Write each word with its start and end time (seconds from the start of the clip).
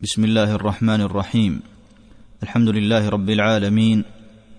بسم 0.00 0.24
الله 0.24 0.52
الرحمن 0.54 1.00
الرحيم. 1.00 1.60
الحمد 2.42 2.68
لله 2.68 3.08
رب 3.08 3.30
العالمين 3.30 4.04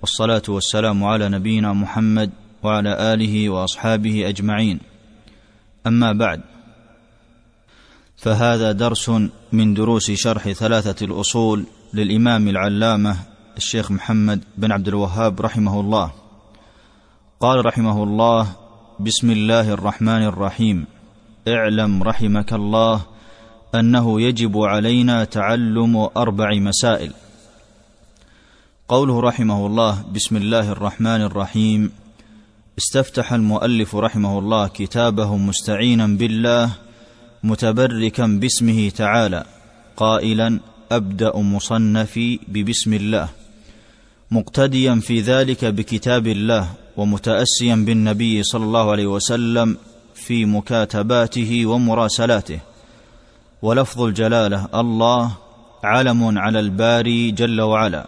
والصلاة 0.01 0.41
والسلام 0.49 1.03
على 1.03 1.29
نبينا 1.29 1.73
محمد 1.73 2.31
وعلى 2.63 3.13
آله 3.13 3.49
وأصحابه 3.49 4.29
أجمعين. 4.29 4.79
أما 5.87 6.13
بعد 6.13 6.41
فهذا 8.17 8.71
درس 8.71 9.09
من 9.53 9.73
دروس 9.73 10.11
شرح 10.11 10.51
ثلاثة 10.51 11.05
الأصول 11.05 11.65
للإمام 11.93 12.47
العلامة 12.47 13.15
الشيخ 13.57 13.91
محمد 13.91 14.43
بن 14.57 14.71
عبد 14.71 14.87
الوهاب 14.87 15.41
رحمه 15.41 15.79
الله. 15.79 16.11
قال 17.39 17.65
رحمه 17.65 18.03
الله 18.03 18.55
بسم 18.99 19.31
الله 19.31 19.73
الرحمن 19.73 20.23
الرحيم. 20.23 20.85
اعلم 21.47 22.03
رحمك 22.03 22.53
الله 22.53 23.16
أنه 23.75 24.21
يجب 24.21 24.57
علينا 24.57 25.23
تعلم 25.23 26.09
أربع 26.17 26.55
مسائل. 26.55 27.13
قوله 28.87 29.19
رحمه 29.19 29.65
الله 29.65 30.03
بسم 30.15 30.37
الله 30.37 30.71
الرحمن 30.71 31.21
الرحيم. 31.21 31.91
استفتح 32.77 33.33
المؤلف 33.33 33.95
رحمه 33.95 34.39
الله 34.39 34.67
كتابه 34.67 35.37
مستعينا 35.37 36.07
بالله 36.07 36.69
متبركا 37.43 38.27
باسمه 38.27 38.89
تعالى 38.89 39.43
قائلا 39.97 40.59
أبدأ 40.91 41.37
مصنفي 41.37 42.39
ببسم 42.47 42.93
الله. 42.93 43.29
مقتديا 44.31 44.95
في 44.95 45.21
ذلك 45.21 45.65
بكتاب 45.65 46.27
الله 46.27 46.69
ومتأسيا 46.97 47.75
بالنبي 47.75 48.43
صلى 48.43 48.63
الله 48.63 48.91
عليه 48.91 49.07
وسلم 49.07 49.77
في 50.15 50.45
مكاتباته 50.45 51.65
ومراسلاته. 51.65 52.59
ولفظ 53.61 54.01
الجلالة 54.01 54.67
الله 54.75 55.31
علم 55.83 56.37
على 56.37 56.59
الباري 56.59 57.31
جل 57.31 57.61
وعلا 57.61 58.07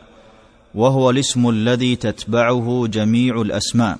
وهو 0.76 1.10
الاسم 1.10 1.50
الذي 1.50 1.96
تتبعه 1.96 2.88
جميع 2.88 3.42
الأسماء. 3.42 4.00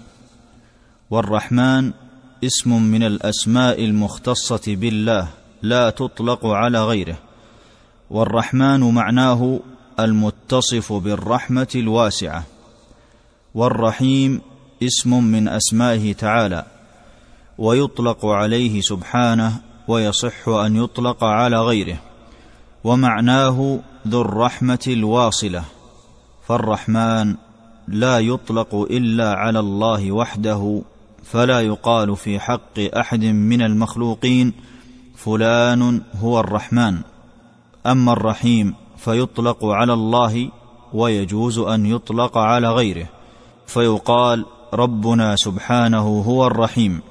والرحمن 1.10 1.92
اسم 2.44 2.82
من 2.82 3.04
الأسماء 3.04 3.86
المختصة 3.86 4.62
بالله 4.68 5.28
لا 5.62 5.90
تطلق 5.90 6.46
على 6.46 6.84
غيره. 6.86 7.18
والرحمن 8.10 8.80
معناه 8.80 9.60
المتصف 10.00 10.94
بالرحمة 10.94 11.68
الواسعة. 11.76 12.44
والرحيم 13.56 14.42
اسم 14.84 15.24
من 15.24 15.48
أسمائه 15.48 16.14
تعالى 16.14 16.66
ويطلق 17.58 18.26
عليه 18.26 18.82
سبحانه 18.82 19.69
ويصح 19.90 20.48
أن 20.48 20.76
يطلق 20.76 21.24
على 21.24 21.62
غيره. 21.62 21.98
ومعناه 22.84 23.80
ذو 24.08 24.22
الرحمة 24.22 24.86
الواصلة. 24.88 25.64
فالرحمن 26.48 27.36
لا 27.88 28.20
يطلق 28.20 28.76
إلا 28.76 29.34
على 29.34 29.60
الله 29.60 30.12
وحده 30.12 30.82
فلا 31.24 31.62
يقال 31.62 32.16
في 32.16 32.40
حق 32.40 32.80
أحد 32.98 33.24
من 33.24 33.62
المخلوقين 33.62 34.54
فلان 35.16 36.02
هو 36.22 36.40
الرحمن. 36.40 37.02
أما 37.86 38.14
الرحيم 38.14 38.76
فيطلق 38.98 39.66
على 39.66 39.94
الله 39.94 40.50
ويجوز 40.94 41.60
أن 41.60 41.86
يطلق 41.86 42.38
على 42.38 42.70
غيره. 42.70 43.08
فيقال 43.68 44.46
ربنا 44.74 45.36
سبحانه 45.36 46.22
هو 46.22 46.48
الرحيم. 46.48 47.02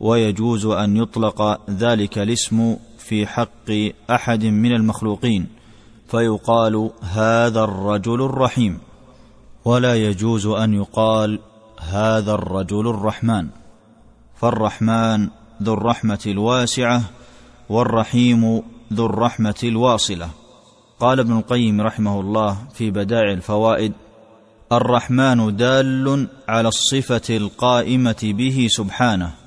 ويجوز 0.00 0.66
أن 0.66 0.96
يطلق 0.96 1.70
ذلك 1.70 2.18
الاسم 2.18 2.76
في 2.98 3.26
حق 3.26 3.70
أحد 4.10 4.44
من 4.44 4.72
المخلوقين 4.72 5.46
فيقال 6.08 6.90
هذا 7.02 7.64
الرجل 7.64 8.22
الرحيم. 8.22 8.78
ولا 9.64 9.94
يجوز 9.94 10.46
أن 10.46 10.74
يقال 10.74 11.38
هذا 11.80 12.34
الرجل 12.34 12.88
الرحمن. 12.88 13.46
فالرحمن 14.40 15.28
ذو 15.62 15.74
الرحمة 15.74 16.22
الواسعة 16.26 17.02
والرحيم 17.68 18.62
ذو 18.92 19.06
الرحمة 19.06 19.60
الواصلة. 19.64 20.30
قال 21.00 21.20
ابن 21.20 21.38
القيم 21.38 21.80
رحمه 21.80 22.20
الله 22.20 22.58
في 22.74 22.90
بدائع 22.90 23.32
الفوائد 23.32 23.92
الرحمن 24.72 25.56
دال 25.56 26.28
على 26.48 26.68
الصفة 26.68 27.36
القائمة 27.36 28.16
به 28.22 28.66
سبحانه 28.70 29.37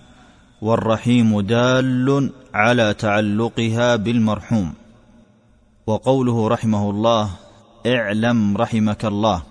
والرحيم 0.62 1.42
دال 1.42 2.30
على 2.54 2.94
تعلقها 2.94 3.96
بالمرحوم. 3.96 4.74
وقوله 5.88 6.48
رحمه 6.48 6.90
الله 6.90 7.30
اعلم 7.88 8.58
رحمك 8.58 9.06
الله. 9.06 9.44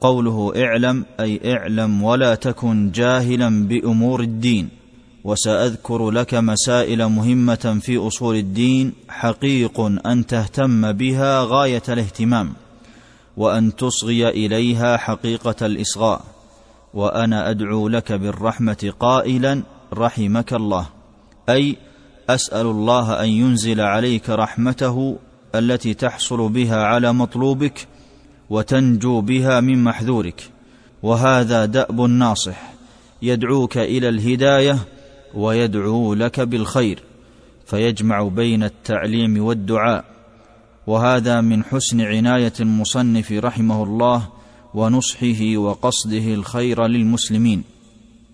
قوله 0.00 0.52
اعلم 0.56 1.04
أي 1.20 1.56
اعلم 1.56 2.02
ولا 2.02 2.34
تكن 2.34 2.90
جاهلا 2.90 3.68
بأمور 3.68 4.20
الدين. 4.20 4.68
وسأذكر 5.24 6.10
لك 6.10 6.34
مسائل 6.34 7.06
مهمة 7.06 7.78
في 7.80 8.06
أصول 8.06 8.36
الدين 8.36 8.92
حقيق 9.08 9.80
أن 9.80 10.26
تهتم 10.26 10.92
بها 10.92 11.44
غاية 11.44 11.82
الاهتمام. 11.88 12.52
وأن 13.36 13.76
تصغي 13.76 14.28
إليها 14.28 14.96
حقيقة 14.96 15.66
الإصغاء. 15.66 16.20
وأنا 16.94 17.50
أدعو 17.50 17.88
لك 17.88 18.12
بالرحمة 18.12 18.92
قائلا 19.00 19.62
رحمك 19.92 20.52
الله. 20.52 20.86
أي 21.48 21.76
أسأل 22.30 22.66
الله 22.66 23.24
أن 23.24 23.28
ينزل 23.28 23.80
عليك 23.80 24.30
رحمته 24.30 25.18
التي 25.54 25.94
تحصل 25.94 26.48
بها 26.48 26.82
على 26.82 27.12
مطلوبك 27.12 27.88
وتنجو 28.50 29.20
بها 29.20 29.60
من 29.60 29.84
محذورك. 29.84 30.50
وهذا 31.02 31.64
دأب 31.64 32.04
الناصح 32.04 32.72
يدعوك 33.22 33.78
إلى 33.78 34.08
الهداية 34.08 34.78
ويدعو 35.34 36.14
لك 36.14 36.40
بالخير 36.40 37.02
فيجمع 37.66 38.22
بين 38.22 38.62
التعليم 38.62 39.44
والدعاء. 39.44 40.04
وهذا 40.86 41.40
من 41.40 41.64
حسن 41.64 42.00
عناية 42.00 42.52
المصنف 42.60 43.32
رحمه 43.32 43.82
الله 43.82 44.28
ونصحه 44.74 45.56
وقصده 45.56 46.34
الخير 46.34 46.86
للمسلمين. 46.86 47.64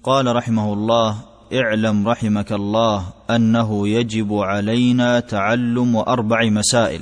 قال 0.03 0.37
رحمه 0.37 0.73
الله 0.73 1.28
اعلم 1.53 2.09
رحمك 2.09 2.53
الله 2.53 3.07
أنه 3.31 3.89
يجب 3.89 4.35
علينا 4.35 5.21
تعلم 5.21 5.97
أربع 5.97 6.45
مسائل. 6.45 7.01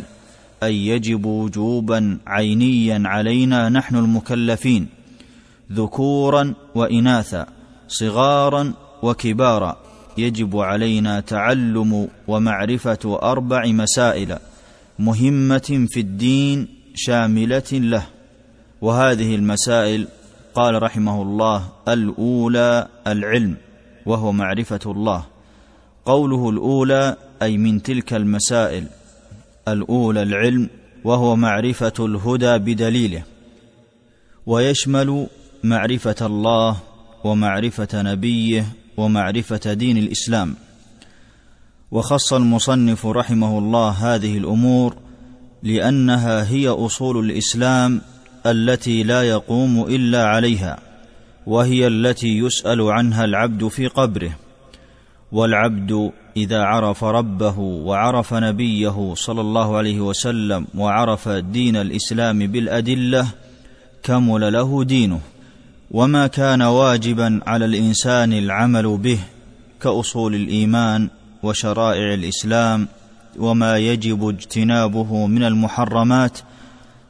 أي 0.63 0.87
يجب 0.87 1.27
وجوبا 1.27 2.19
عينيا 2.27 3.03
علينا 3.05 3.69
نحن 3.69 3.97
المكلفين. 3.97 4.87
ذكورا 5.73 6.55
واناثا 6.75 7.47
صغارا 7.89 8.73
وكبارا. 9.03 9.77
يجب 10.19 10.57
علينا 10.57 11.21
تعلم 11.21 12.09
ومعرفة 12.29 13.19
أربع 13.23 13.67
مسائل. 13.67 14.39
مهمة 14.99 15.87
في 15.89 16.01
الدين 16.01 16.69
شاملة 16.95 17.73
له. 17.73 18.07
وهذه 18.81 19.35
المسائل 19.35 20.09
قال 20.55 20.83
رحمه 20.83 21.23
الله 21.23 21.69
الأولى 21.89 22.89
العلم. 23.07 23.66
وهو 24.07 24.33
معرفة 24.33 24.81
الله. 24.87 25.25
قوله 26.05 26.51
الأولى 26.51 27.17
أي 27.43 27.59
من 27.59 27.83
تلك 27.83 28.15
المسائل. 28.15 28.87
الأولى 29.69 30.23
العلم 30.23 30.69
وهو 31.05 31.37
معرفة 31.37 31.93
الهدى 31.99 32.59
بدليله. 32.59 33.23
ويشمل 34.47 35.27
معرفة 35.65 36.27
الله 36.27 36.77
ومعرفة 37.25 38.03
نبيه 38.03 38.67
ومعرفة 38.97 39.73
دين 39.73 39.97
الإسلام. 39.97 40.55
وخص 41.91 42.33
المصنف 42.33 43.07
رحمه 43.07 43.59
الله 43.59 43.89
هذه 43.91 44.39
الأمور 44.39 44.97
لأنها 45.63 46.51
هي 46.51 46.69
أصول 46.69 47.31
الإسلام 47.31 48.01
التي 48.47 49.03
لا 49.03 49.23
يقوم 49.23 49.83
إلا 49.83 50.25
عليها. 50.25 50.86
وهي 51.47 51.87
التي 51.87 52.39
يسأل 52.39 52.81
عنها 52.81 53.25
العبد 53.25 53.69
في 53.69 53.87
قبره. 53.87 54.37
والعبد 55.33 56.13
إذا 56.37 56.63
عرف 56.63 57.05
ربه 57.05 57.59
وعرف 57.59 58.35
نبيه 58.35 59.15
صلى 59.15 59.41
الله 59.41 59.77
عليه 59.77 60.01
وسلم 60.01 60.67
وعرف 60.75 61.29
دين 61.29 61.77
الإسلام 61.77 62.39
بالأدلة 62.39 63.27
كمل 64.03 64.53
له 64.53 64.85
دينه. 64.85 65.21
وما 65.91 66.27
كان 66.27 66.63
واجبا 66.63 67.41
على 67.47 67.65
الإنسان 67.65 68.33
العمل 68.33 68.97
به 68.97 69.19
كأصول 69.83 70.35
الإيمان 70.35 71.09
وشرائع 71.43 72.15
الإسلام 72.15 72.89
وما 73.39 73.79
يجب 73.79 74.29
اجتنابه 74.29 75.27
من 75.27 75.45
المحرمات 75.45 76.39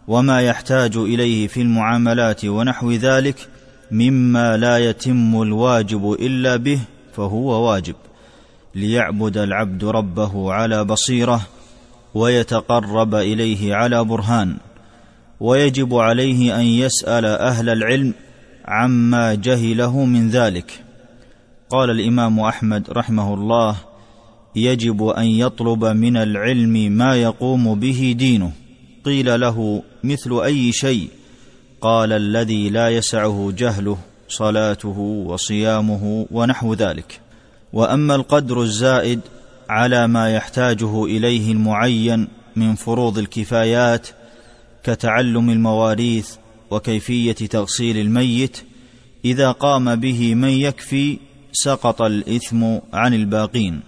وما 0.09 0.41
يحتاج 0.41 0.97
إليه 0.97 1.47
في 1.47 1.63
المعاملات 1.63 2.45
ونحو 2.45 2.93
ذلك 2.93 3.49
مما 3.91 4.57
لا 4.57 4.79
يتم 4.79 5.43
الواجب 5.43 6.13
إلا 6.13 6.57
به 6.57 6.81
فهو 7.17 7.69
واجب. 7.69 7.95
ليعبد 8.75 9.37
العبد 9.39 9.85
ربه 9.85 10.53
على 10.53 10.85
بصيرة 10.85 11.41
ويتقرب 12.15 13.15
إليه 13.15 13.75
على 13.75 14.05
برهان 14.05 14.57
ويجب 15.41 15.95
عليه 15.95 16.61
أن 16.61 16.65
يسأل 16.65 17.25
أهل 17.25 17.69
العلم 17.69 18.15
عما 18.65 19.35
جهله 19.35 20.05
من 20.05 20.29
ذلك. 20.29 20.85
قال 21.71 21.91
الإمام 21.91 22.41
أحمد 22.41 22.91
رحمه 22.91 23.35
الله 23.35 23.77
يجب 24.57 25.03
أن 25.09 25.27
يطلب 25.27 25.85
من 25.85 26.17
العلم 26.17 26.73
ما 26.73 27.15
يقوم 27.15 27.81
به 27.81 28.15
دينه. 28.19 28.53
قيل 29.05 29.41
له 29.41 29.83
مثل 30.05 30.41
أي 30.45 30.73
شيء؟ 30.73 31.09
قال 31.87 32.13
الذي 32.13 32.69
لا 32.69 32.89
يسعه 32.89 33.53
جهله 33.57 33.99
صلاته 34.29 34.99
وصيامه 35.27 36.27
ونحو 36.31 36.75
ذلك. 36.75 37.21
وأما 37.73 38.15
القدر 38.15 38.63
الزائد 38.63 39.21
على 39.69 40.07
ما 40.07 40.35
يحتاجه 40.35 41.05
إليه 41.05 41.53
المعين 41.53 42.29
من 42.57 42.75
فروض 42.75 43.19
الكفايات 43.19 44.09
كتعلم 44.85 45.51
المواريث 45.51 46.31
وكيفية 46.71 47.33
تغسيل 47.33 47.99
الميت 47.99 48.57
إذا 49.25 49.53
قام 49.53 49.95
به 49.95 50.35
من 50.35 50.49
يكفي 50.49 51.19
سقط 51.53 52.03
الإثم 52.03 52.65
عن 52.93 53.15
الباقين. 53.15 53.81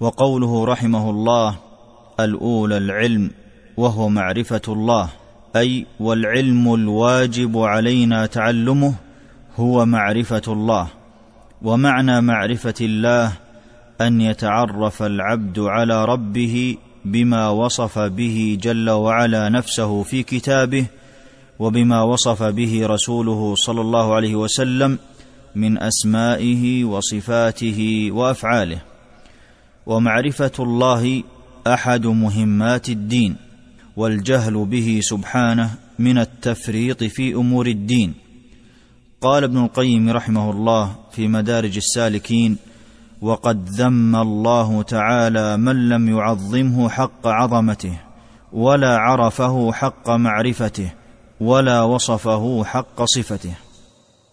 وقوله 0.00 0.64
رحمه 0.64 1.10
الله 1.10 1.56
الأولى 2.20 2.76
العلم 2.76 3.30
وهو 3.76 4.08
معرفة 4.08 4.62
الله. 4.68 5.21
أي 5.56 5.86
والعلم 6.00 6.74
الواجب 6.74 7.58
علينا 7.58 8.26
تعلمه 8.26 8.94
هو 9.56 9.86
معرفة 9.86 10.42
الله 10.48 10.88
ومعنى 11.62 12.20
معرفة 12.20 12.74
الله 12.80 13.32
أن 14.00 14.20
يتعرف 14.20 15.02
العبد 15.02 15.58
على 15.58 16.04
ربه 16.04 16.76
بما 17.04 17.48
وصف 17.48 17.98
به 17.98 18.58
جل 18.62 18.90
وعلا 18.90 19.48
نفسه 19.48 20.02
في 20.02 20.22
كتابه 20.22 20.86
وبما 21.58 22.02
وصف 22.02 22.42
به 22.42 22.86
رسوله 22.86 23.54
صلى 23.54 23.80
الله 23.80 24.14
عليه 24.14 24.34
وسلم 24.34 24.98
من 25.54 25.78
أسمائه 25.78 26.84
وصفاته 26.84 28.08
وأفعاله. 28.12 28.78
ومعرفة 29.86 30.52
الله 30.58 31.22
أحد 31.66 32.06
مهمات 32.06 32.88
الدين. 32.88 33.51
والجهل 33.96 34.64
به 34.64 35.00
سبحانه 35.02 35.70
من 35.98 36.18
التفريط 36.18 37.04
في 37.04 37.34
أمور 37.34 37.66
الدين. 37.66 38.14
قال 39.20 39.44
ابن 39.44 39.64
القيم 39.64 40.10
رحمه 40.10 40.50
الله 40.50 40.96
في 41.12 41.28
مدارج 41.28 41.76
السالكين 41.76 42.56
وقد 43.20 43.68
ذم 43.68 44.16
الله 44.16 44.82
تعالى 44.82 45.56
من 45.56 45.88
لم 45.88 46.08
يعظمه 46.08 46.88
حق 46.88 47.26
عظمته 47.26 48.00
ولا 48.52 48.96
عرفه 48.96 49.72
حق 49.72 50.10
معرفته 50.10 50.92
ولا 51.40 51.82
وصفه 51.82 52.64
حق 52.64 53.04
صفته. 53.04 53.54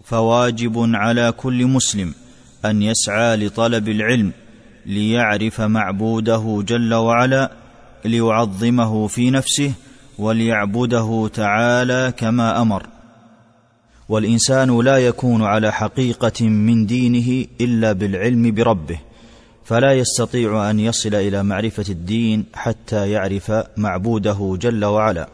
فواجب 0.03 0.89
على 0.93 1.31
كل 1.31 1.65
مسلم 1.67 2.13
أن 2.65 2.81
يسعى 2.81 3.35
لطلب 3.37 3.89
العلم 3.89 4.31
ليعرف 4.85 5.61
معبوده 5.61 6.63
جل 6.67 6.93
وعلا 6.93 7.51
ليعظمه 8.05 9.07
في 9.07 9.29
نفسه 9.31 9.71
وليعبده 10.19 11.29
تعالى 11.33 12.13
كما 12.17 12.61
أمر. 12.61 12.87
والإنسان 14.09 14.81
لا 14.81 14.97
يكون 14.97 15.43
على 15.43 15.71
حقيقة 15.71 16.45
من 16.45 16.85
دينه 16.85 17.45
إلا 17.61 17.91
بالعلم 17.91 18.51
بربه 18.51 18.99
فلا 19.65 19.93
يستطيع 19.93 20.69
أن 20.69 20.79
يصل 20.79 21.15
إلى 21.15 21.43
معرفة 21.43 21.85
الدين 21.89 22.45
حتى 22.53 23.11
يعرف 23.11 23.51
معبوده 23.77 24.57
جل 24.61 24.85
وعلا. 24.85 25.29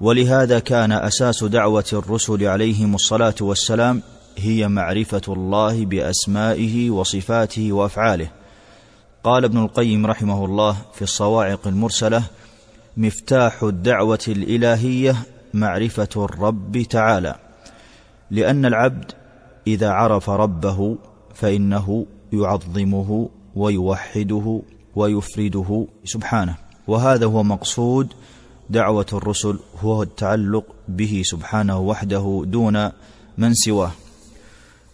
ولهذا 0.00 0.58
كان 0.58 0.92
أساس 0.92 1.44
دعوة 1.44 1.84
الرسل 1.92 2.44
عليهم 2.46 2.94
الصلاة 2.94 3.34
والسلام 3.40 4.02
هي 4.38 4.68
معرفة 4.68 5.22
الله 5.28 5.84
بأسمائه 5.84 6.90
وصفاته 6.90 7.72
وأفعاله. 7.72 8.28
قال 9.24 9.44
ابن 9.44 9.58
القيم 9.58 10.06
رحمه 10.06 10.44
الله 10.44 10.76
في 10.94 11.02
الصواعق 11.02 11.66
المرسلة 11.66 12.22
مفتاح 12.96 13.62
الدعوة 13.62 14.18
الإلهية 14.28 15.16
معرفة 15.54 16.08
الرب 16.16 16.82
تعالى 16.90 17.34
لأن 18.30 18.66
العبد 18.66 19.12
إذا 19.66 19.90
عرف 19.90 20.30
ربه 20.30 20.96
فإنه 21.34 22.06
يعظمه 22.32 23.28
ويوحده 23.54 24.62
ويفرده 24.96 25.86
سبحانه. 26.04 26.54
وهذا 26.88 27.26
هو 27.26 27.42
مقصود 27.42 28.12
دعوة 28.70 29.06
الرسل 29.12 29.58
هو 29.80 30.02
التعلق 30.02 30.64
به 30.88 31.22
سبحانه 31.24 31.80
وحده 31.80 32.42
دون 32.46 32.90
من 33.38 33.54
سواه. 33.54 33.90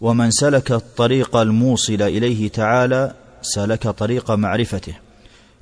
ومن 0.00 0.30
سلك 0.30 0.72
الطريق 0.72 1.36
الموصل 1.36 2.02
إليه 2.02 2.48
تعالى 2.48 3.14
سلك 3.42 3.88
طريق 3.88 4.30
معرفته 4.30 4.94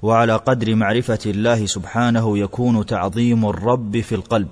وعلى 0.02 0.36
قدر 0.36 0.74
معرفة 0.74 1.18
الله 1.26 1.66
سبحانه 1.66 2.38
يكون 2.38 2.86
تعظيم 2.86 3.46
الرب 3.46 4.00
في 4.00 4.14
القلب. 4.14 4.48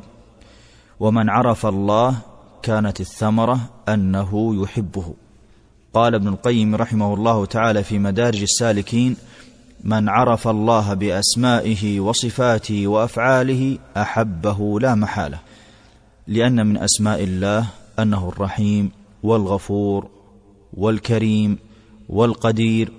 ومن 1.00 1.31
عرف 1.31 1.67
الله 1.67 2.17
كانت 2.62 3.00
الثمرة 3.00 3.61
أنه 3.88 4.62
يحبه. 4.62 5.15
قال 5.94 6.15
ابن 6.15 6.29
القيم 6.29 6.75
رحمه 6.75 7.15
الله 7.15 7.47
تعالى 7.47 7.85
في 7.85 7.99
مدارج 7.99 8.43
السالكين 8.43 9.17
من 9.85 10.09
عرف 10.09 10.49
الله 10.49 10.94
بأسمائه 10.94 12.00
وصفاته 12.00 12.87
وأفعاله 12.87 13.79
أحبه 13.97 14.81
لا 14.81 14.94
محالة 14.94 15.38
لأن 16.26 16.67
من 16.67 16.76
أسماء 16.76 17.25
الله 17.25 17.67
أنه 17.99 18.29
الرحيم 18.29 18.91
والغفور 19.23 20.09
والكريم 20.75 21.59
والقدير 22.09 22.93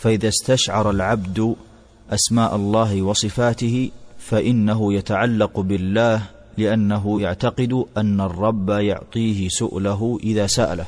فإذا 0.00 0.28
استشعر 0.28 0.90
العبد 0.90 1.56
أسماء 2.10 2.56
الله 2.56 3.02
وصفاته 3.02 3.90
فإنه 4.18 4.94
يتعلق 4.94 5.60
بالله 5.60 6.22
لأنه 6.58 7.20
يعتقد 7.20 7.84
أن 7.96 8.20
الرب 8.20 8.68
يعطيه 8.70 9.48
سؤله 9.48 10.18
إذا 10.22 10.46
سأله. 10.46 10.86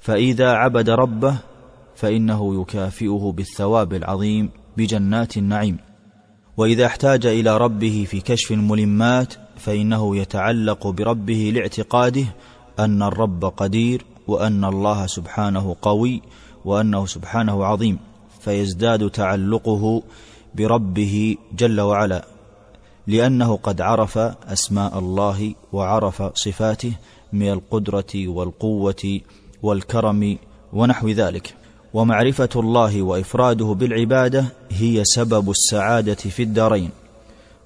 فإذا 0.00 0.50
عبد 0.50 0.90
ربه 0.90 1.36
فإنه 1.96 2.60
يكافئه 2.60 3.32
بالثواب 3.36 3.94
العظيم 3.94 4.50
بجنات 4.76 5.36
النعيم. 5.36 5.76
وإذا 6.56 6.86
احتاج 6.86 7.26
إلى 7.26 7.56
ربه 7.56 8.06
في 8.08 8.20
كشف 8.20 8.52
الملمات 8.52 9.34
فإنه 9.56 10.16
يتعلق 10.16 10.86
بربه 10.86 11.52
لاعتقاده 11.54 12.24
أن 12.78 13.02
الرب 13.02 13.44
قدير 13.44 14.04
وأن 14.28 14.64
الله 14.64 15.06
سبحانه 15.06 15.76
قوي 15.82 16.22
وأنه 16.64 17.06
سبحانه 17.06 17.64
عظيم. 17.64 18.11
فيزداد 18.44 19.10
تعلقه 19.10 20.02
بربه 20.54 21.36
جل 21.58 21.80
وعلا 21.80 22.24
لأنه 23.06 23.56
قد 23.56 23.80
عرف 23.80 24.18
أسماء 24.18 24.98
الله 24.98 25.54
وعرف 25.72 26.22
صفاته 26.34 26.92
من 27.32 27.50
القدرة 27.52 28.28
والقوة 28.28 29.20
والكرم 29.62 30.38
ونحو 30.72 31.08
ذلك. 31.08 31.54
ومعرفة 31.94 32.48
الله 32.56 33.02
وإفراده 33.02 33.64
بالعبادة 33.64 34.44
هي 34.70 35.04
سبب 35.04 35.50
السعادة 35.50 36.14
في 36.14 36.42
الدارين. 36.42 36.90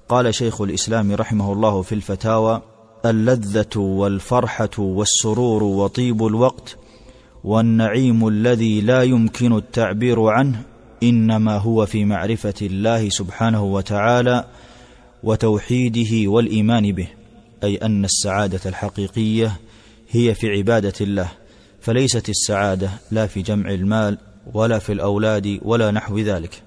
قال 0.09 0.35
شيخ 0.35 0.61
الإسلام 0.61 1.11
رحمه 1.11 1.53
الله 1.53 1.81
في 1.81 1.95
الفتاوى 1.95 2.61
اللذة 3.05 3.77
والفرحة 3.77 4.69
والسرور 4.77 5.63
وطيب 5.63 6.25
الوقت 6.25 6.77
والنعيم 7.43 8.27
الذي 8.27 8.81
لا 8.81 9.03
يمكن 9.03 9.57
التعبير 9.57 10.21
عنه 10.21 10.61
إنما 11.03 11.57
هو 11.57 11.85
في 11.85 12.05
معرفة 12.05 12.53
الله 12.61 13.09
سبحانه 13.09 13.63
وتعالى 13.63 14.45
وتوحيده 15.23 16.31
والإيمان 16.31 16.91
به 16.91 17.07
أي 17.63 17.75
أن 17.75 18.05
السعادة 18.05 18.59
الحقيقية 18.65 19.59
هي 20.09 20.33
في 20.33 20.47
عبادة 20.47 20.93
الله 21.01 21.29
فليست 21.81 22.29
السعادة 22.29 22.89
لا 23.11 23.27
في 23.27 23.41
جمع 23.41 23.69
المال 23.71 24.17
ولا 24.53 24.79
في 24.79 24.93
الأولاد 24.93 25.59
ولا 25.61 25.91
نحو 25.91 26.19
ذلك 26.19 26.61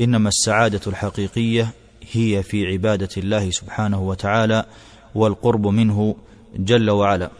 إنما 0.00 0.28
السعادة 0.28 0.80
الحقيقية 0.86 1.68
هي 2.12 2.42
في 2.42 2.66
عبادة 2.66 3.08
الله 3.16 3.50
سبحانه 3.50 4.02
وتعالى 4.02 4.64
والقرب 5.14 5.66
منه 5.66 6.16
جل 6.56 6.90
وعلا. 6.90 7.30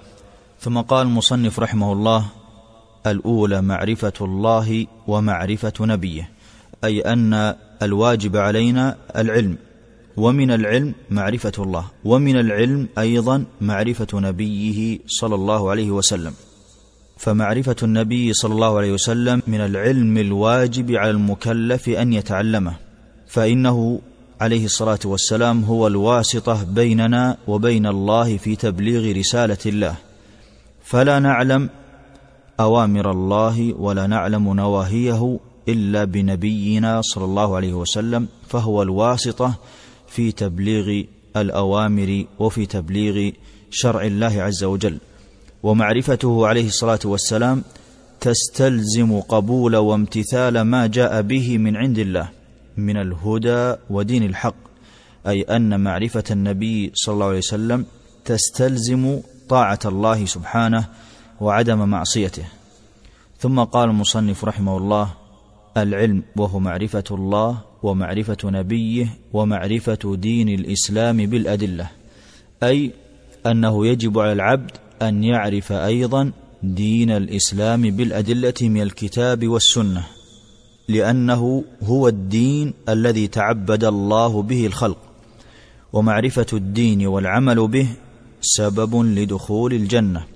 ثم 0.60 0.80
قال 0.80 1.06
المصنف 1.06 1.60
رحمه 1.60 1.92
الله 1.92 2.26
الأولى 3.06 3.62
معرفة 3.62 4.12
الله 4.20 4.86
ومعرفة 5.08 5.72
نبيه 5.80 6.30
أي 6.84 7.00
أن 7.00 7.54
الواجب 7.82 8.36
علينا 8.36 8.96
العلم 9.16 9.56
ومن 10.16 10.50
العلم 10.50 10.94
معرفة 11.10 11.52
الله 11.58 11.84
ومن 12.04 12.36
العلم 12.40 12.88
أيضا 12.98 13.44
معرفة 13.60 14.20
نبيه 14.20 14.98
صلى 15.06 15.34
الله 15.34 15.70
عليه 15.70 15.90
وسلم. 15.90 16.32
فمعرفة 17.16 17.76
النبي 17.82 18.32
صلى 18.32 18.54
الله 18.54 18.76
عليه 18.76 18.92
وسلم 18.92 19.42
من 19.46 19.60
العلم 19.60 20.18
الواجب 20.18 20.90
على 20.92 21.10
المكلف 21.10 21.88
أن 21.88 22.12
يتعلمه 22.12 22.74
فإنه 23.28 24.00
عليه 24.40 24.64
الصلاة 24.64 24.98
والسلام 25.04 25.64
هو 25.64 25.86
الواسطة 25.86 26.64
بيننا 26.64 27.36
وبين 27.48 27.86
الله 27.86 28.36
في 28.36 28.56
تبليغ 28.56 29.18
رسالة 29.18 29.58
الله. 29.66 29.94
فلا 30.84 31.18
نعلم 31.18 31.70
أوامر 32.62 33.10
الله 33.10 33.72
ولا 33.72 34.06
نعلم 34.06 34.54
نواهيه 34.54 35.38
إلا 35.68 36.04
بنبينا 36.04 37.02
صلى 37.02 37.24
الله 37.24 37.56
عليه 37.56 37.74
وسلم 37.74 38.28
فهو 38.48 38.82
الواسطة 38.82 39.54
في 40.08 40.32
تبليغ 40.32 41.04
الأوامر 41.36 42.24
وفي 42.38 42.66
تبليغ 42.66 43.32
شرع 43.70 44.02
الله 44.02 44.42
عز 44.42 44.64
وجل. 44.64 44.98
ومعرفته 45.62 46.46
عليه 46.46 46.66
الصلاة 46.66 46.98
والسلام 47.04 47.62
تستلزم 48.20 49.20
قبول 49.20 49.76
وامتثال 49.76 50.60
ما 50.60 50.86
جاء 50.86 51.22
به 51.22 51.58
من 51.58 51.76
عند 51.76 51.98
الله 51.98 52.28
من 52.76 52.96
الهدى 52.96 53.74
ودين 53.90 54.22
الحق 54.22 54.54
أي 55.26 55.42
أن 55.42 55.80
معرفة 55.80 56.24
النبي 56.30 56.90
صلى 56.94 57.12
الله 57.14 57.26
عليه 57.26 57.38
وسلم 57.38 57.84
تستلزم 58.24 59.20
طاعة 59.48 59.78
الله 59.84 60.26
سبحانه 60.26 60.84
وعدم 61.42 61.88
معصيته. 61.88 62.44
ثم 63.38 63.60
قال 63.60 63.88
المصنف 63.90 64.44
رحمه 64.44 64.76
الله 64.76 65.06
العلم 65.76 66.22
وهو 66.36 66.58
معرفة 66.58 67.04
الله 67.10 67.58
ومعرفة 67.82 68.36
نبيه 68.44 69.06
ومعرفة 69.32 70.16
دين 70.16 70.48
الإسلام 70.48 71.26
بالأدلة 71.26 71.86
أي 72.62 72.90
أنه 73.46 73.86
يجب 73.86 74.18
على 74.18 74.32
العبد 74.32 74.70
أن 75.02 75.24
يعرف 75.24 75.72
أيضا 75.72 76.32
دين 76.62 77.10
الإسلام 77.10 77.82
بالأدلة 77.82 78.54
من 78.62 78.82
الكتاب 78.82 79.48
والسنة 79.48 80.04
لأنه 80.88 81.64
هو 81.82 82.08
الدين 82.08 82.74
الذي 82.88 83.26
تعبد 83.28 83.84
الله 83.84 84.42
به 84.42 84.66
الخلق 84.66 84.98
ومعرفة 85.92 86.46
الدين 86.52 87.06
والعمل 87.06 87.68
به 87.68 87.88
سبب 88.40 88.96
لدخول 88.96 89.72
الجنة. 89.72 90.31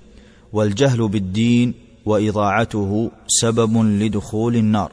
والجهل 0.57 1.09
بالدين 1.09 1.75
وإضاعته 2.07 3.11
سبب 3.27 3.77
لدخول 3.77 4.57
النار. 4.57 4.93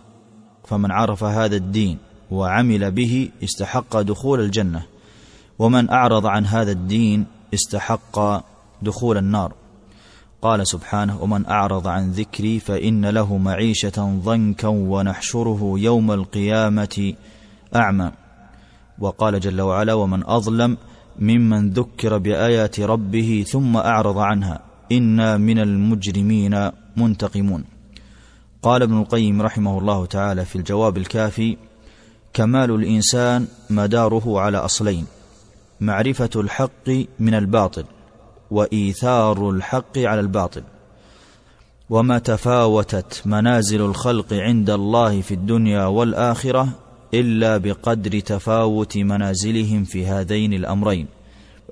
فمن 0.68 0.92
عرف 0.92 1.24
هذا 1.24 1.56
الدين 1.56 1.98
وعمل 2.32 2.92
به 2.92 3.30
استحق 3.44 4.02
دخول 4.02 4.40
الجنة 4.40 4.84
ومن 5.60 5.90
أعرض 5.90 6.26
عن 6.26 6.46
هذا 6.46 6.72
الدين 6.72 7.26
استحق 7.54 8.44
دخول 8.82 9.18
النار. 9.18 9.54
قال 10.42 10.68
سبحانه 10.68 11.24
ومن 11.24 11.46
أعرض 11.46 11.88
عن 11.88 12.12
ذكري 12.12 12.60
فإن 12.60 13.06
له 13.06 13.38
معيشة 13.38 14.20
ضنكا 14.26 14.68
ونحشره 14.68 15.74
يوم 15.78 16.12
القيامة 16.12 17.14
أعمى. 17.76 18.12
وقال 19.00 19.40
جل 19.40 19.62
وعلا 19.62 19.94
ومن 19.94 20.24
أظلم 20.26 20.78
ممن 21.20 21.70
ذكر 21.70 22.18
بآيات 22.18 22.80
ربه 22.80 23.46
ثم 23.48 23.78
أعرض 23.78 24.18
عنها. 24.18 24.73
إنا 24.92 25.38
من 25.38 25.60
المجرمين 25.60 26.72
منتقمون. 26.98 27.64
قال 28.62 28.82
ابن 28.82 28.98
القيم 28.98 29.42
رحمه 29.42 29.80
الله 29.80 30.06
تعالى 30.06 30.46
في 30.46 30.56
الجواب 30.56 30.98
الكافي 30.98 31.58
كمال 32.34 32.72
الإنسان 32.72 33.48
مداره 33.70 34.40
على 34.40 34.58
أصلين 34.58 35.06
معرفة 35.82 36.30
الحق 36.36 36.90
من 37.20 37.34
الباطل 37.34 37.86
وإيثار 38.52 39.50
الحق 39.50 39.98
على 39.98 40.20
الباطل. 40.20 40.64
وما 41.90 42.20
تفاوتت 42.20 43.22
منازل 43.26 43.82
الخلق 43.82 44.34
عند 44.34 44.70
الله 44.70 45.22
في 45.22 45.34
الدنيا 45.34 45.86
والآخرة 45.86 46.70
إلا 47.14 47.58
بقدر 47.58 48.20
تفاوت 48.20 48.98
منازلهم 48.98 49.84
في 49.84 50.06
هذين 50.06 50.54
الأمرين. 50.54 51.08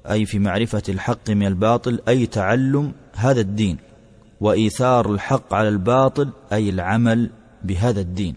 أي 0.10 0.26
في 0.26 0.40
معرفة 0.40 0.84
الحق 0.90 1.30
من 1.30 1.48
الباطل 1.48 2.00
أي 2.08 2.26
تعلم 2.26 2.92
هذا 3.16 3.42
الدين. 3.42 3.78
وإيثار 4.42 5.14
الحق 5.14 5.54
على 5.54 5.70
الباطل 5.70 6.30
أي 6.54 6.70
العمل 6.70 7.30
بهذا 7.64 8.02
الدين. 8.02 8.36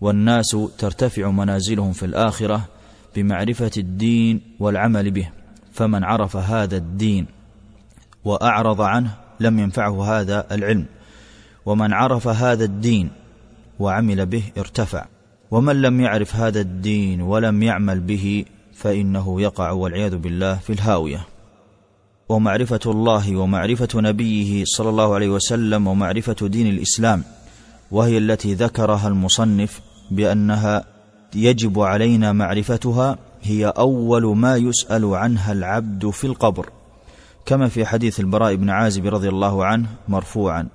والناس 0.00 0.56
ترتفع 0.78 1.30
منازلهم 1.30 1.92
في 1.92 2.06
الآخرة 2.06 2.68
بمعرفة 3.16 3.70
الدين 3.76 4.40
والعمل 4.60 5.10
به. 5.10 5.28
فمن 5.72 6.04
عرف 6.04 6.36
هذا 6.36 6.76
الدين 6.76 7.26
وأعرض 8.24 8.80
عنه 8.80 9.10
لم 9.40 9.58
ينفعه 9.58 10.20
هذا 10.20 10.46
العلم. 10.54 10.86
ومن 11.66 11.92
عرف 11.92 12.28
هذا 12.28 12.64
الدين 12.64 13.10
وعمل 13.78 14.26
به 14.26 14.42
ارتفع. 14.58 15.06
ومن 15.50 15.82
لم 15.82 16.00
يعرف 16.00 16.36
هذا 16.36 16.60
الدين 16.60 17.20
ولم 17.20 17.62
يعمل 17.62 18.00
به 18.00 18.44
فإنه 18.74 19.40
يقع 19.40 19.70
والعياذ 19.70 20.16
بالله 20.16 20.54
في 20.54 20.72
الهاوية. 20.72 21.26
ومعرفة 22.28 22.80
الله 22.86 23.36
ومعرفة 23.36 23.88
نبيه 24.00 24.64
صلى 24.64 24.88
الله 24.88 25.14
عليه 25.14 25.28
وسلم 25.28 25.86
ومعرفة 25.86 26.48
دين 26.48 26.66
الإسلام 26.66 27.24
وهي 27.90 28.18
التي 28.18 28.54
ذكرها 28.54 29.08
المصنف 29.08 29.80
بأنها 30.10 30.84
يجب 31.34 31.80
علينا 31.80 32.32
معرفتها 32.32 33.18
هي 33.42 33.66
أول 33.66 34.36
ما 34.36 34.56
يسأل 34.56 35.04
عنها 35.04 35.52
العبد 35.52 36.10
في 36.10 36.26
القبر. 36.26 36.70
كما 37.46 37.68
في 37.68 37.86
حديث 37.86 38.20
البراء 38.20 38.54
بن 38.54 38.70
عازب 38.70 39.06
رضي 39.06 39.28
الله 39.28 39.64
عنه 39.64 39.88
مرفوعا 40.08 40.68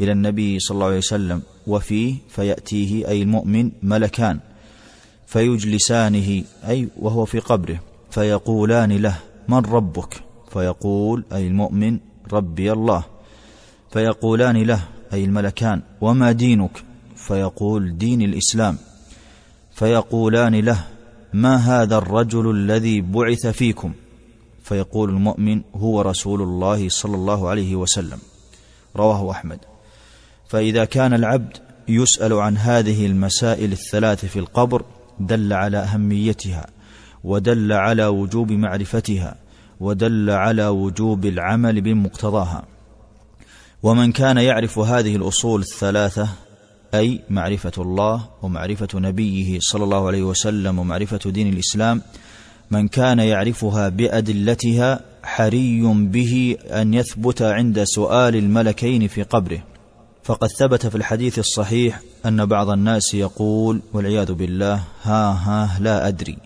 إلى 0.00 0.12
النبي 0.12 0.58
صلى 0.58 0.74
الله 0.74 0.86
عليه 0.86 0.98
وسلم 0.98 1.42
وفيه 1.66 2.14
فيأتيه 2.28 3.08
أي 3.08 3.22
المؤمن 3.22 3.70
ملكان. 3.82 4.40
فيجلسانه 5.32 6.44
أي 6.68 6.88
وهو 6.96 7.24
في 7.24 7.38
قبره 7.38 7.80
فيقولان 8.10 8.92
له 8.92 9.18
من 9.48 9.58
ربك؟ 9.58 10.22
فيقول 10.52 11.24
أي 11.32 11.46
المؤمن 11.46 11.98
ربي 12.32 12.72
الله. 12.72 13.04
فيقولان 13.92 14.56
له 14.56 14.80
أي 15.12 15.24
الملكان 15.24 15.82
وما 16.00 16.32
دينك؟ 16.32 16.84
فيقول 17.16 17.98
دين 17.98 18.22
الإسلام. 18.22 18.78
فيقولان 19.74 20.54
له 20.54 20.84
ما 21.32 21.56
هذا 21.56 21.96
الرجل 21.96 22.50
الذي 22.50 23.00
بعث 23.00 23.46
فيكم؟ 23.46 23.92
فيقول 24.64 25.10
المؤمن 25.10 25.62
هو 25.74 26.00
رسول 26.00 26.42
الله 26.42 26.88
صلى 26.88 27.14
الله 27.14 27.48
عليه 27.48 27.76
وسلم. 27.76 28.18
رواه 28.96 29.30
أحمد. 29.30 29.58
فإذا 30.48 30.84
كان 30.84 31.14
العبد 31.14 31.56
يسأل 31.88 32.32
عن 32.32 32.56
هذه 32.56 33.06
المسائل 33.06 33.72
الثلاث 33.72 34.24
في 34.24 34.38
القبر 34.38 34.84
دل 35.20 35.52
على 35.52 35.78
أهميتها 35.78 36.66
ودل 37.24 37.72
على 37.72 38.06
وجوب 38.06 38.52
معرفتها 38.52 39.36
ودل 39.80 40.30
على 40.30 40.66
وجوب 40.66 41.24
العمل 41.24 41.80
بمقتضاها. 41.80 42.64
ومن 43.82 44.12
كان 44.12 44.36
يعرف 44.36 44.78
هذه 44.78 45.16
الأصول 45.16 45.60
الثلاثة 45.60 46.28
أي 46.94 47.20
معرفة 47.30 47.72
الله 47.78 48.28
ومعرفة 48.42 48.88
نبيه 48.94 49.58
صلى 49.60 49.84
الله 49.84 50.06
عليه 50.06 50.22
وسلم 50.22 50.78
ومعرفة 50.78 51.30
دين 51.30 51.52
الإسلام 51.52 52.02
من 52.70 52.88
كان 52.88 53.18
يعرفها 53.18 53.88
بأدلتها 53.88 55.00
حري 55.22 55.82
به 55.94 56.56
أن 56.66 56.94
يثبت 56.94 57.42
عند 57.42 57.84
سؤال 57.84 58.36
الملكين 58.36 59.08
في 59.08 59.22
قبره. 59.22 59.62
فقد 60.22 60.48
ثبت 60.48 60.86
في 60.86 60.94
الحديث 60.94 61.38
الصحيح 61.38 62.00
أن 62.26 62.46
بعض 62.46 62.70
الناس 62.70 63.14
يقول 63.14 63.82
والعياذ 63.92 64.32
بالله 64.32 64.82
ها 65.02 65.30
ها 65.30 65.78
لا 65.80 66.08
أدري. 66.08 66.38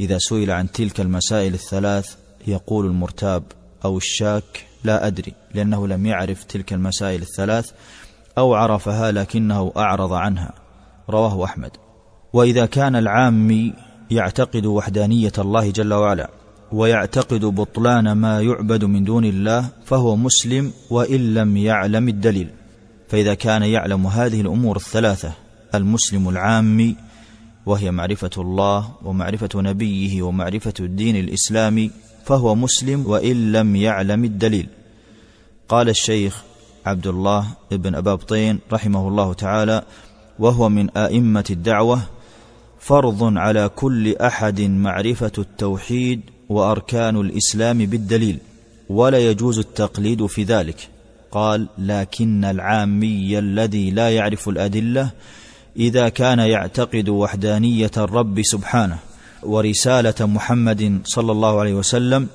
إذا 0.00 0.18
سئل 0.18 0.50
عن 0.50 0.72
تلك 0.72 1.00
المسائل 1.00 1.54
الثلاث 1.54 2.16
يقول 2.46 2.86
المرتاب 2.86 3.42
أو 3.84 3.96
الشاك 3.96 4.66
لا 4.84 5.06
أدري 5.06 5.32
لأنه 5.54 5.88
لم 5.88 6.06
يعرف 6.06 6.44
تلك 6.44 6.72
المسائل 6.72 7.22
الثلاث 7.22 7.70
أو 8.38 8.54
عرفها 8.54 9.12
لكنه 9.12 9.72
أعرض 9.76 10.12
عنها. 10.12 10.52
رواه 11.10 11.44
أحمد. 11.44 11.70
وإذا 12.32 12.66
كان 12.66 12.96
العامي 12.96 13.72
يعتقد 14.10 14.66
وحدانية 14.66 15.32
الله 15.38 15.70
جل 15.70 15.94
وعلا 15.94 16.30
ويعتقد 16.72 17.44
بطلان 17.44 18.12
ما 18.12 18.40
يعبد 18.40 18.84
من 18.84 19.04
دون 19.04 19.24
الله 19.24 19.68
فهو 19.84 20.16
مسلم 20.16 20.72
وإن 20.90 21.34
لم 21.34 21.56
يعلم 21.56 22.08
الدليل. 22.08 22.61
فإذا 23.12 23.34
كان 23.34 23.62
يعلم 23.62 24.06
هذه 24.06 24.40
الأمور 24.40 24.76
الثلاثة 24.76 25.32
المسلم 25.74 26.28
العامي 26.28 26.96
وهي 27.66 27.90
معرفة 27.90 28.30
الله 28.38 28.90
ومعرفة 29.02 29.48
نبيه 29.54 30.22
ومعرفة 30.22 30.74
الدين 30.80 31.16
الاسلامي 31.16 31.90
فهو 32.24 32.54
مسلم 32.54 33.06
وإن 33.06 33.52
لم 33.52 33.76
يعلم 33.76 34.24
الدليل. 34.24 34.68
قال 35.68 35.88
الشيخ 35.88 36.42
عبد 36.86 37.06
الله 37.06 37.46
بن 37.70 37.94
ابابطين 37.94 38.58
رحمه 38.72 39.08
الله 39.08 39.32
تعالى 39.32 39.82
وهو 40.38 40.68
من 40.68 40.90
أئمة 40.90 41.44
الدعوة 41.50 42.00
فرض 42.80 43.38
على 43.38 43.68
كل 43.68 44.16
أحد 44.16 44.60
معرفة 44.60 45.32
التوحيد 45.38 46.20
وأركان 46.48 47.16
الإسلام 47.16 47.78
بالدليل 47.78 48.38
ولا 48.88 49.18
يجوز 49.18 49.58
التقليد 49.58 50.26
في 50.26 50.44
ذلك. 50.44 50.91
قال 51.32 51.66
لكن 51.78 52.44
العامي 52.44 53.38
الذي 53.38 53.90
لا 53.90 54.10
يعرف 54.10 54.48
الأدلة 54.48 55.10
إذا 55.76 56.08
كان 56.08 56.38
يعتقد 56.38 57.08
وحدانية 57.08 57.90
الرب 57.96 58.42
سبحانه 58.42 58.98
ورسالة 59.42 60.14
محمد 60.26 61.00
صلى 61.04 61.32
الله 61.32 61.60
عليه 61.60 61.74
وسلم 61.74 62.28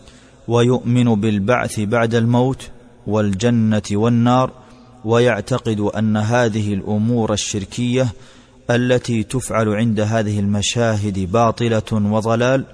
ويؤمن 0.48 1.22
بالبعث 1.22 1.80
بعد 1.80 2.16
الموت 2.16 2.70
والجنة 3.08 3.82
والنار 3.92 4.51
ويعتقد 5.06 5.80
أن 5.80 6.18
هذه 6.18 6.74
الأمور 6.74 7.34
الشركية 7.34 8.08
التي 8.70 9.24
تفعل 9.24 9.70
عند 9.70 10.00
هذه 10.00 10.39
المشاهد 10.39 11.32
باطلة 11.32 11.92
وضلال 11.92 12.66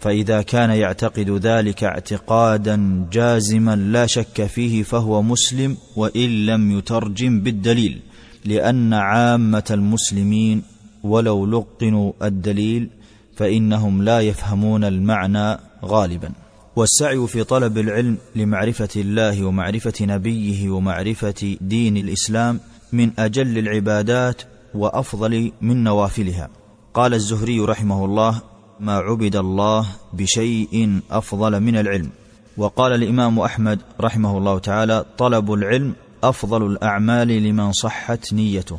فإذا 0.00 0.42
كان 0.42 0.70
يعتقد 0.70 1.30
ذلك 1.30 1.84
اعتقادا 1.84 3.06
جازما 3.12 3.76
لا 3.76 4.06
شك 4.06 4.46
فيه 4.46 4.82
فهو 4.82 5.22
مسلم 5.22 5.76
وإن 5.96 6.46
لم 6.46 6.78
يترجم 6.78 7.40
بالدليل 7.40 8.00
لأن 8.44 8.94
عامة 8.94 9.64
المسلمين 9.70 10.62
ولو 11.02 11.46
لقنوا 11.46 12.12
الدليل 12.22 12.90
فإنهم 13.36 14.02
لا 14.02 14.20
يفهمون 14.20 14.84
المعنى 14.84 15.58
غالبا. 15.84 16.32
والسعي 16.76 17.26
في 17.26 17.44
طلب 17.44 17.78
العلم 17.78 18.18
لمعرفة 18.36 18.88
الله 18.96 19.44
ومعرفة 19.44 19.94
نبيه 20.00 20.70
ومعرفة 20.70 21.56
دين 21.60 21.96
الإسلام 21.96 22.60
من 22.92 23.10
أجل 23.18 23.58
العبادات 23.58 24.42
وأفضل 24.74 25.52
من 25.60 25.84
نوافلها. 25.84 26.50
قال 26.94 27.14
الزهري 27.14 27.60
رحمه 27.60 28.04
الله 28.04 28.42
ما 28.80 28.96
عبد 28.96 29.36
الله 29.36 29.86
بشيء 30.12 31.00
أفضل 31.10 31.60
من 31.60 31.76
العلم. 31.76 32.10
وقال 32.56 32.92
الإمام 32.92 33.38
أحمد 33.38 33.78
رحمه 34.00 34.38
الله 34.38 34.58
تعالى 34.58 35.04
طلب 35.18 35.52
العلم 35.52 35.94
أفضل 36.24 36.66
الأعمال 36.66 37.28
لمن 37.28 37.72
صحت 37.72 38.32
نيته 38.32 38.78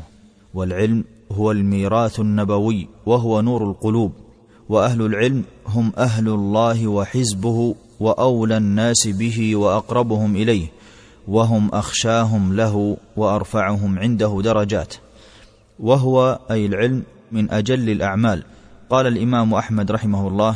والعلم 0.54 1.04
هو 1.32 1.52
الميراث 1.52 2.20
النبوي 2.20 2.88
وهو 3.06 3.42
نور 3.42 3.70
القلوب 3.70 4.12
وأهل 4.70 5.02
العلم 5.02 5.44
هم 5.68 5.92
أهل 5.98 6.28
الله 6.28 6.88
وحزبه 6.88 7.76
وأولى 8.00 8.58
الناس 8.58 9.08
به 9.08 9.56
وأقربهم 9.56 10.36
إليه 10.36 10.68
وهم 11.28 11.70
أخشاهم 11.70 12.54
له 12.54 12.98
وأرفعهم 13.18 14.00
عنده 14.00 14.42
درجات 14.44 14.94
وهو 15.80 16.40
أي 16.52 16.66
العلم 16.66 17.04
من 17.32 17.52
أجل 17.52 17.90
الأعمال. 17.90 18.44
قال 18.92 19.08
الإمام 19.08 19.54
أحمد 19.54 19.92
رحمه 19.92 20.28
الله 20.28 20.56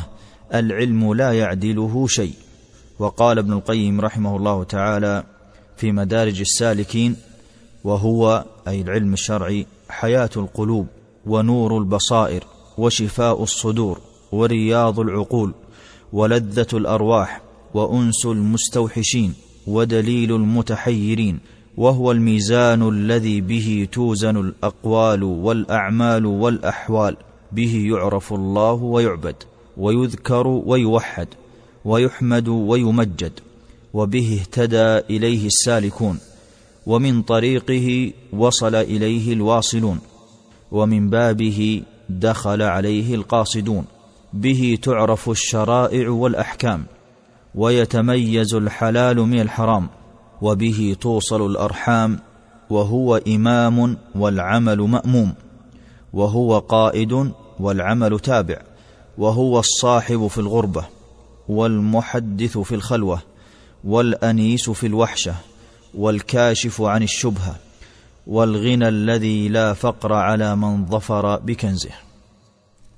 العلم 0.54 1.14
لا 1.14 1.32
يعدله 1.32 2.06
شيء. 2.06 2.32
وقال 2.98 3.38
ابن 3.38 3.52
القيم 3.52 4.00
رحمه 4.00 4.36
الله 4.36 4.64
تعالى 4.64 5.24
في 5.76 5.92
مدارج 5.92 6.40
السالكين 6.40 7.16
وهو 7.84 8.44
أي 8.68 8.80
العلم 8.80 9.12
الشرعي 9.12 9.66
حياة 9.88 10.30
القلوب 10.36 10.86
ونور 11.26 11.78
البصائر 11.78 12.44
وشفاء 12.78 13.42
الصدور 13.42 14.00
ورياض 14.32 15.00
العقول 15.00 15.54
ولذة 16.12 16.66
الأرواح 16.72 17.40
وأنس 17.74 18.26
المستوحشين 18.26 19.34
ودليل 19.66 20.34
المتحيرين 20.34 21.38
وهو 21.76 22.12
الميزان 22.12 22.88
الذي 22.88 23.40
به 23.40 23.88
توزن 23.92 24.36
الأقوال 24.36 25.22
والأعمال 25.22 26.26
والأحوال. 26.26 27.16
به 27.56 27.86
يعرف 27.90 28.32
الله 28.32 28.72
ويعبد 28.72 29.36
ويذكر 29.76 30.46
ويوحد 30.46 31.28
ويحمد 31.84 32.48
ويمجد 32.48 33.32
وبه 33.94 34.40
اهتدى 34.40 35.16
إليه 35.16 35.46
السالكون 35.46 36.18
ومن 36.86 37.22
طريقه 37.22 38.12
وصل 38.32 38.74
إليه 38.74 39.32
الواصلون 39.32 39.98
ومن 40.72 41.10
بابه 41.10 41.82
دخل 42.08 42.62
عليه 42.62 43.14
القاصدون 43.14 43.84
به 44.32 44.78
تعرف 44.82 45.30
الشرائع 45.30 46.10
والأحكام 46.10 46.84
ويتميز 47.54 48.54
الحلال 48.54 49.16
من 49.16 49.40
الحرام 49.40 49.88
وبه 50.42 50.96
توصل 51.00 51.46
الأرحام 51.46 52.18
وهو 52.70 53.16
إمام 53.16 53.96
والعمل 54.14 54.78
مأموم 54.78 55.32
وهو 56.12 56.58
قائد 56.58 57.32
والعمل 57.60 58.20
تابع 58.20 58.62
وهو 59.18 59.58
الصاحب 59.58 60.26
في 60.26 60.38
الغربة 60.38 60.84
والمحدث 61.48 62.58
في 62.58 62.74
الخلوة 62.74 63.22
والأنيس 63.84 64.70
في 64.70 64.86
الوحشة 64.86 65.34
والكاشف 65.94 66.82
عن 66.82 67.02
الشبهة 67.02 67.56
والغنى 68.26 68.88
الذي 68.88 69.48
لا 69.48 69.72
فقر 69.72 70.12
على 70.12 70.56
من 70.56 70.86
ظفر 70.86 71.36
بكنزه. 71.36 71.90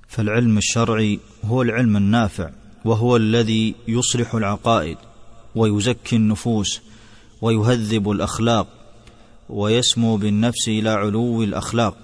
فالعلم 0.09 0.59
الشرعي 0.59 1.21
هو 1.44 1.62
العلم 1.62 1.97
النافع 1.97 2.51
وهو 2.85 3.16
الذي 3.16 3.75
يصلح 3.88 4.35
العقائد 4.35 4.97
ويزكي 5.55 6.16
النفوس 6.16 6.81
ويهذب 7.42 8.11
الأخلاق 8.11 8.66
ويسمو 9.49 10.16
بالنفس 10.16 10.68
إلى 10.68 10.90
علو 10.90 11.42
الأخلاق. 11.42 11.97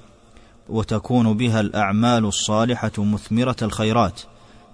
وتكون 0.69 1.37
بها 1.37 1.61
الأعمال 1.61 2.25
الصالحة 2.25 2.93
مثمرة 2.99 3.57
الخيرات 3.63 4.21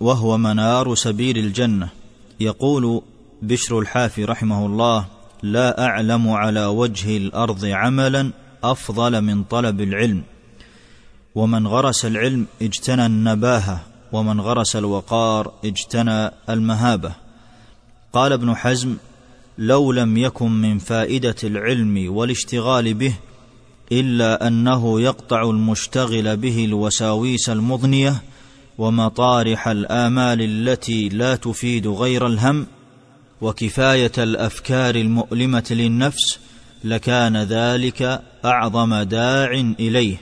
وهو 0.01 0.39
منار 0.39 0.95
سبيل 0.95 1.39
الجنة. 1.39 1.89
يقول 2.41 3.03
بشر 3.43 3.79
الحافي 3.79 4.25
رحمه 4.25 4.67
الله 4.67 5.07
لا 5.43 5.87
أعلم 5.87 6.29
على 6.29 6.67
وجه 6.67 7.17
الأرض 7.17 7.65
عملا 7.65 8.31
أفضل 8.65 9.21
من 9.21 9.45
طلب 9.45 9.81
العلم. 9.81 10.23
ومن 11.35 11.67
غرس 11.67 12.05
العلم 12.05 12.47
اجتنى 12.63 13.07
النباهة 13.07 13.81
ومن 14.13 14.41
غرس 14.41 14.77
الوقار 14.77 15.53
اجتنى 15.65 16.31
المهابة. 16.49 17.13
قال 18.13 18.33
ابن 18.33 18.55
حزم 18.55 18.97
لو 19.59 19.93
لم 19.93 20.17
يكن 20.17 20.51
من 20.51 20.79
فائدة 20.79 21.37
العلم 21.45 22.13
والاشتغال 22.13 22.95
به 22.95 23.15
إلا 23.93 24.47
أنه 24.47 25.01
يقطع 25.01 25.43
المشتغل 25.43 26.37
به 26.37 26.65
الوساويس 26.65 27.51
المضنية 27.51 28.23
ومطارح 28.79 29.69
الآمال 29.69 30.43
التي 30.43 31.09
لا 31.09 31.37
تفيد 31.37 31.87
غير 31.87 32.27
الهم 32.27 32.67
وكفاية 33.41 34.13
الأفكار 34.19 34.95
المؤلمة 34.95 35.67
للنفس 35.71 36.39
لكان 36.85 37.37
ذلك 37.37 38.23
أعظم 38.45 38.95
داع 38.95 39.51
إليه 39.81 40.17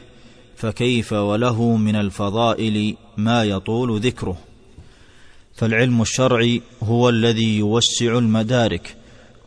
فكيف 0.56 1.12
وله 1.12 1.76
من 1.76 1.96
الفضائل 1.96 2.96
ما 3.16 3.44
يطول 3.44 4.00
ذكره؟ 4.00 4.38
فالعلم 5.54 6.02
الشرعي 6.02 6.62
هو 6.82 7.08
الذي 7.08 7.58
يوسع 7.58 8.18
المدارك 8.18 8.96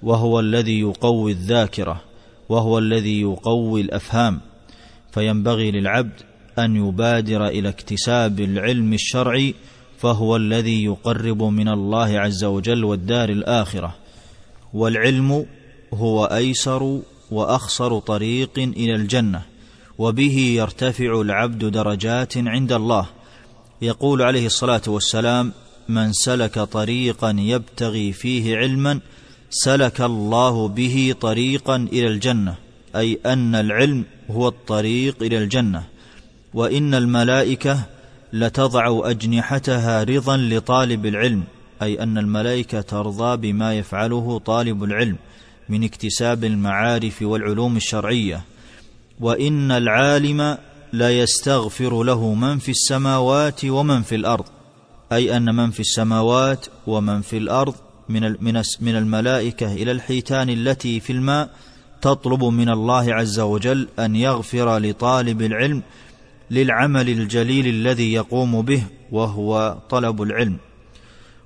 وهو 0.03 0.39
الذي 0.39 0.79
يقوي 0.79 1.31
الذاكرة. 1.31 2.10
وهو 2.51 2.77
الذي 2.77 3.21
يقوي 3.21 3.81
الأفهام 3.81 4.39
فينبغي 5.11 5.71
للعبد 5.71 6.21
أن 6.59 6.75
يبادر 6.75 7.47
إلى 7.47 7.69
اكتساب 7.69 8.39
العلم 8.39 8.93
الشرعي 8.93 9.55
فهو 9.99 10.35
الذي 10.35 10.83
يقرب 10.83 11.43
من 11.43 11.67
الله 11.67 12.19
عز 12.19 12.43
وجل 12.43 12.83
والدار 12.83 13.29
الآخرة. 13.29 13.95
والعلم 14.73 15.45
هو 15.93 16.25
أيسر 16.25 16.99
واخصر 17.31 17.99
طريق 17.99 18.59
إلى 18.59 18.95
الجنة 18.95 19.41
وبه 19.97 20.37
يرتفع 20.37 21.21
العبد 21.21 21.65
درجات 21.65 22.37
عند 22.37 22.71
الله. 22.71 23.05
يقول 23.81 24.21
عليه 24.21 24.45
الصلاة 24.45 24.81
والسلام 24.87 25.51
من 25.89 26.13
سلك 26.13 26.59
طريقا 26.59 27.35
يبتغي 27.39 28.11
فيه 28.11 28.57
علما 28.57 28.99
سلك 29.51 30.01
الله 30.01 30.67
به 30.67 31.15
طريقا 31.21 31.75
إلى 31.75 32.07
الجنة 32.07 32.55
أي 32.95 33.19
أن 33.25 33.55
العلم 33.55 34.05
هو 34.31 34.47
الطريق 34.47 35.15
إلى 35.21 35.37
الجنة 35.37 35.83
وإن 36.53 36.95
الملائكة 36.95 37.79
لتضع 38.33 39.09
أجنحتها 39.09 40.03
رضا 40.03 40.37
لطالب 40.37 41.05
العلم 41.05 41.43
أي 41.81 42.03
أن 42.03 42.17
الملائكة 42.17 42.81
ترضى 42.81 43.37
بما 43.37 43.73
يفعله 43.73 44.41
طالب 44.45 44.83
العلم 44.83 45.15
من 45.69 45.83
اكتساب 45.83 46.43
المعارف 46.43 47.21
والعلوم 47.21 47.77
الشرعية 47.77 48.41
وإن 49.19 49.71
العالم 49.71 50.57
لا 50.93 51.19
يستغفر 51.19 52.03
له 52.03 52.33
من 52.33 52.59
في 52.59 52.71
السماوات 52.71 53.65
ومن 53.65 54.01
في 54.01 54.15
الأرض 54.15 54.45
أي 55.11 55.37
أن 55.37 55.55
من 55.55 55.71
في 55.71 55.79
السماوات 55.79 56.65
ومن 56.87 57.21
في 57.21 57.37
الأرض 57.37 57.75
من 58.13 58.35
من 58.81 58.95
الملائكة 58.95 59.73
إلى 59.73 59.91
الحيتان 59.91 60.49
التي 60.49 60.99
في 60.99 61.13
الماء 61.13 61.49
تطلب 62.01 62.43
من 62.43 62.69
الله 62.69 63.13
عز 63.13 63.39
وجل 63.39 63.87
أن 63.99 64.15
يغفر 64.15 64.77
لطالب 64.77 65.41
العلم 65.41 65.81
للعمل 66.51 67.09
الجليل 67.09 67.67
الذي 67.67 68.13
يقوم 68.13 68.61
به 68.61 68.83
وهو 69.11 69.77
طلب 69.89 70.21
العلم. 70.21 70.57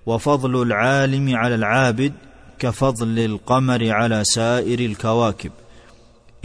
وفضل 0.05 0.61
العالم 0.61 1.35
على 1.35 1.55
العابد 1.55 2.13
كفضل 2.59 3.19
القمر 3.19 3.91
على 3.91 4.23
سائر 4.23 4.79
الكواكب. 4.79 5.51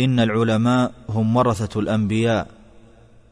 إن 0.01 0.21
العلماء 0.21 0.93
هم 1.09 1.37
ورثة 1.37 1.81
الأنبياء. 1.81 2.49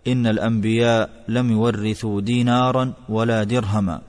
إن 0.06 0.26
الأنبياء 0.26 1.24
لم 1.28 1.52
يورثوا 1.52 2.20
دينارا 2.20 2.92
ولا 3.08 3.44
درهما. 3.44 4.00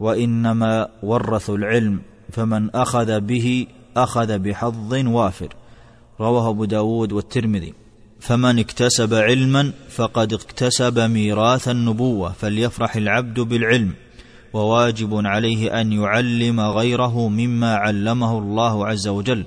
وإنما 0.00 0.88
ورثوا 1.02 1.56
العلم 1.56 2.00
فمن 2.32 2.70
أخذ 2.70 3.20
به 3.20 3.66
أخذ 3.96 4.38
بحظ 4.38 4.94
وافر. 4.94 5.48
رواه 6.20 6.50
أبو 6.50 6.64
داود 6.64 7.12
والترمذي. 7.12 7.74
فمن 8.20 8.58
اكتسب 8.58 9.14
علما 9.14 9.72
فقد 9.90 10.32
اكتسب 10.32 10.98
ميراث 10.98 11.68
النبوة 11.68 12.32
فليفرح 12.32 12.96
العبد 12.96 13.40
بالعلم. 13.40 13.92
وواجب 14.52 15.26
عليه 15.26 15.80
أن 15.80 15.92
يعلم 15.92 16.60
غيره 16.60 17.28
مما 17.28 17.74
علمه 17.74 18.38
الله 18.38 18.86
عز 18.86 19.08
وجل. 19.08 19.44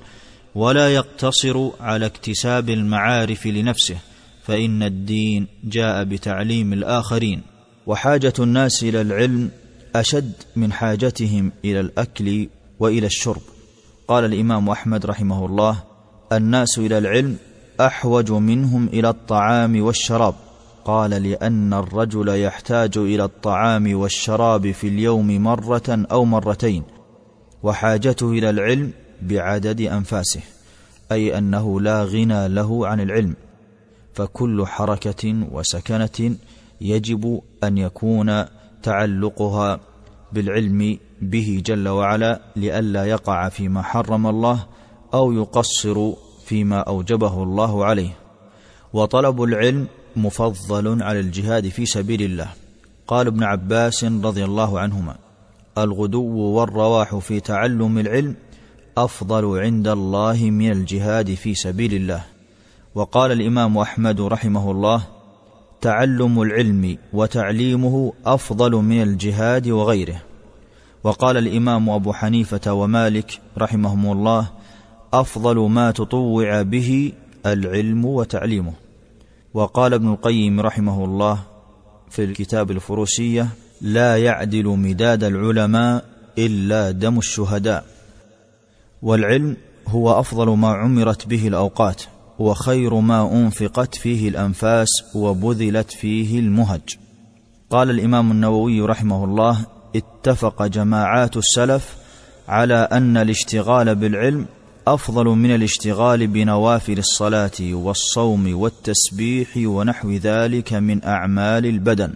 ولا 0.56 0.93
يقتصر 0.95 1.69
على 1.80 2.06
اكتساب 2.06 2.69
المعارف 2.69 3.48
لنفسه 3.48 3.98
فإن 4.43 4.84
الدين 4.84 5.48
جاء 5.63 6.04
بتعليم 6.04 6.74
الآخرين. 6.74 7.41
وحاجة 7.88 8.34
الناس 8.39 8.84
إلى 8.84 9.02
العلم 9.02 9.50
أشد 9.95 10.34
من 10.56 10.74
حاجتهم 10.74 11.52
إلى 11.65 11.80
الأكل 11.80 12.48
وإلى 12.80 13.06
الشرب. 13.06 13.42
قال 14.08 14.26
الإمام 14.26 14.70
أحمد 14.70 15.06
رحمه 15.06 15.46
الله 15.46 15.84
الناس 16.32 16.78
إلى 16.78 16.98
العلم 16.98 17.38
أحوج 17.82 18.32
منهم 18.32 18.88
إلى 18.88 19.10
الطعام 19.10 19.82
والشراب. 19.82 20.36
قال 20.86 21.10
لأن 21.10 21.74
الرجل 21.74 22.28
يحتاج 22.28 22.98
إلى 22.98 23.24
الطعام 23.24 24.00
والشراب 24.00 24.72
في 24.72 24.88
اليوم 24.88 25.44
مرة 25.44 26.06
أو 26.12 26.26
مرتين 26.26 26.84
وحاجته 27.64 28.32
إلى 28.32 28.50
العلم 28.50 28.92
بعدد 29.22 29.82
أنفاسه 29.82 30.42
أي 31.12 31.38
أنه 31.38 31.82
لا 31.82 32.04
غنى 32.04 32.48
له 32.48 32.88
عن 32.88 33.00
العلم. 33.02 33.36
فكل 34.14 34.66
حركة 34.66 35.48
وسكنة 35.52 36.36
يجب 36.82 37.42
أن 37.64 37.78
يكون 37.78 38.46
تعلقها 38.84 39.80
بالعلم 40.34 40.98
به 41.30 41.62
جل 41.66 41.88
وعلا 41.88 42.42
لئلا 42.56 43.06
يقع 43.06 43.50
فيما 43.50 43.82
حرم 43.82 44.28
الله 44.28 44.66
أو 45.14 45.32
يقصر 45.32 46.12
فيما 46.46 46.80
أوجبه 46.80 47.44
الله 47.44 47.86
عليه. 47.86 48.14
وطلب 48.94 49.44
العلم 49.44 49.88
مفضل 50.16 51.04
على 51.04 51.20
الجهاد 51.20 51.70
في 51.70 51.86
سبيل 51.86 52.22
الله. 52.22 52.50
قال 53.08 53.28
ابن 53.28 53.44
عباس 53.44 54.04
رضي 54.04 54.44
الله 54.46 54.80
عنهما 54.80 55.16
الغدو 55.78 56.38
والرواح 56.38 57.16
في 57.16 57.40
تعلم 57.40 57.98
العلم 57.98 58.36
أفضل 58.98 59.60
عند 59.60 59.88
الله 59.88 60.50
من 60.50 60.72
الجهاد 60.72 61.34
في 61.34 61.56
سبيل 61.56 61.94
الله. 61.94 62.24
وقال 62.96 63.32
الإمام 63.32 63.78
أحمد 63.78 64.22
رحمه 64.22 64.72
الله 64.72 65.02
تعلم 65.82 66.42
العلم 66.42 66.98
وتعليمه 67.14 68.14
أفضل 68.26 68.72
من 68.72 69.02
الجهاد 69.02 69.68
وغيره. 69.68 70.22
وقال 71.06 71.38
الإمام 71.38 71.89
أبو 71.89 72.13
حنيفة 72.13 72.74
ومالك 72.74 73.41
رحمهم 73.58 74.12
الله 74.12 74.50
أفضل 75.13 75.60
ما 75.60 75.91
تطوع 75.91 76.62
به 76.62 77.12
العلم 77.46 78.06
وتعليمه. 78.06 78.74
وقال 79.54 79.94
ابن 79.94 80.08
القيم 80.08 80.60
رحمه 80.60 81.06
الله 81.06 81.39
في 82.10 82.24
الكتاب 82.24 82.72
الفروسية 82.72 83.48
لا 83.82 84.18
يعدل 84.18 84.65
مداد 84.65 85.24
العلماء 85.24 86.06
إلا 86.38 86.91
دم 86.91 87.18
الشهداء. 87.18 87.86
والعلم 89.02 89.58
هو 89.88 90.20
أفضل 90.20 90.50
ما 90.50 90.70
عمرت 90.70 91.28
به 91.28 91.48
الأوقات 91.48 92.02
وخير 92.39 92.96
ما 92.96 93.34
أنفقت 93.34 93.96
فيه 93.96 94.30
الأنفاس 94.30 94.89
وبذلت 95.15 95.91
فيه 95.91 96.39
المهج. 96.39 96.98
قال 97.70 97.89
الإمام 97.89 98.32
النووي 98.32 98.82
رحمه 98.82 99.24
الله 99.24 99.75
اتفق 99.96 100.66
جماعات 100.66 101.38
السلف 101.38 101.96
على 102.48 102.76
أن 102.76 103.18
الاشتغال 103.18 103.96
بالعلم 103.96 104.46
أفضل 104.88 105.26
من 105.26 105.56
الاشتغال 105.56 106.28
بنوافل 106.28 106.98
الصلاة 106.98 107.52
والصوم 107.62 108.56
والتسبيح 108.56 109.48
ونحو 109.58 110.12
ذلك 110.12 110.74
من 110.74 111.04
أعمال 111.04 111.66
البدن 111.66 112.14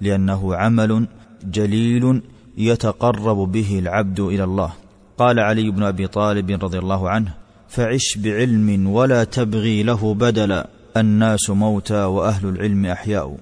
لأنه 0.00 0.54
عمل 0.54 1.06
جليل 1.44 2.22
يتقرب 2.58 3.52
به 3.52 3.78
العبد 3.78 4.20
إلى 4.20 4.44
الله. 4.44 4.72
قال 5.18 5.40
علي 5.40 5.70
بن 5.70 5.82
أبي 5.82 6.06
طالب 6.06 6.50
رضي 6.50 6.78
الله 6.78 7.10
عنه 7.10 7.34
فعش 7.68 8.18
بعلم 8.18 8.86
ولا 8.86 9.24
تبغي 9.24 9.82
له 9.82 10.14
بدلا 10.14 10.68
الناس 10.96 11.50
موتى 11.50 12.04
وأهل 12.04 12.48
العلم 12.48 12.86
أحياء 12.86 13.36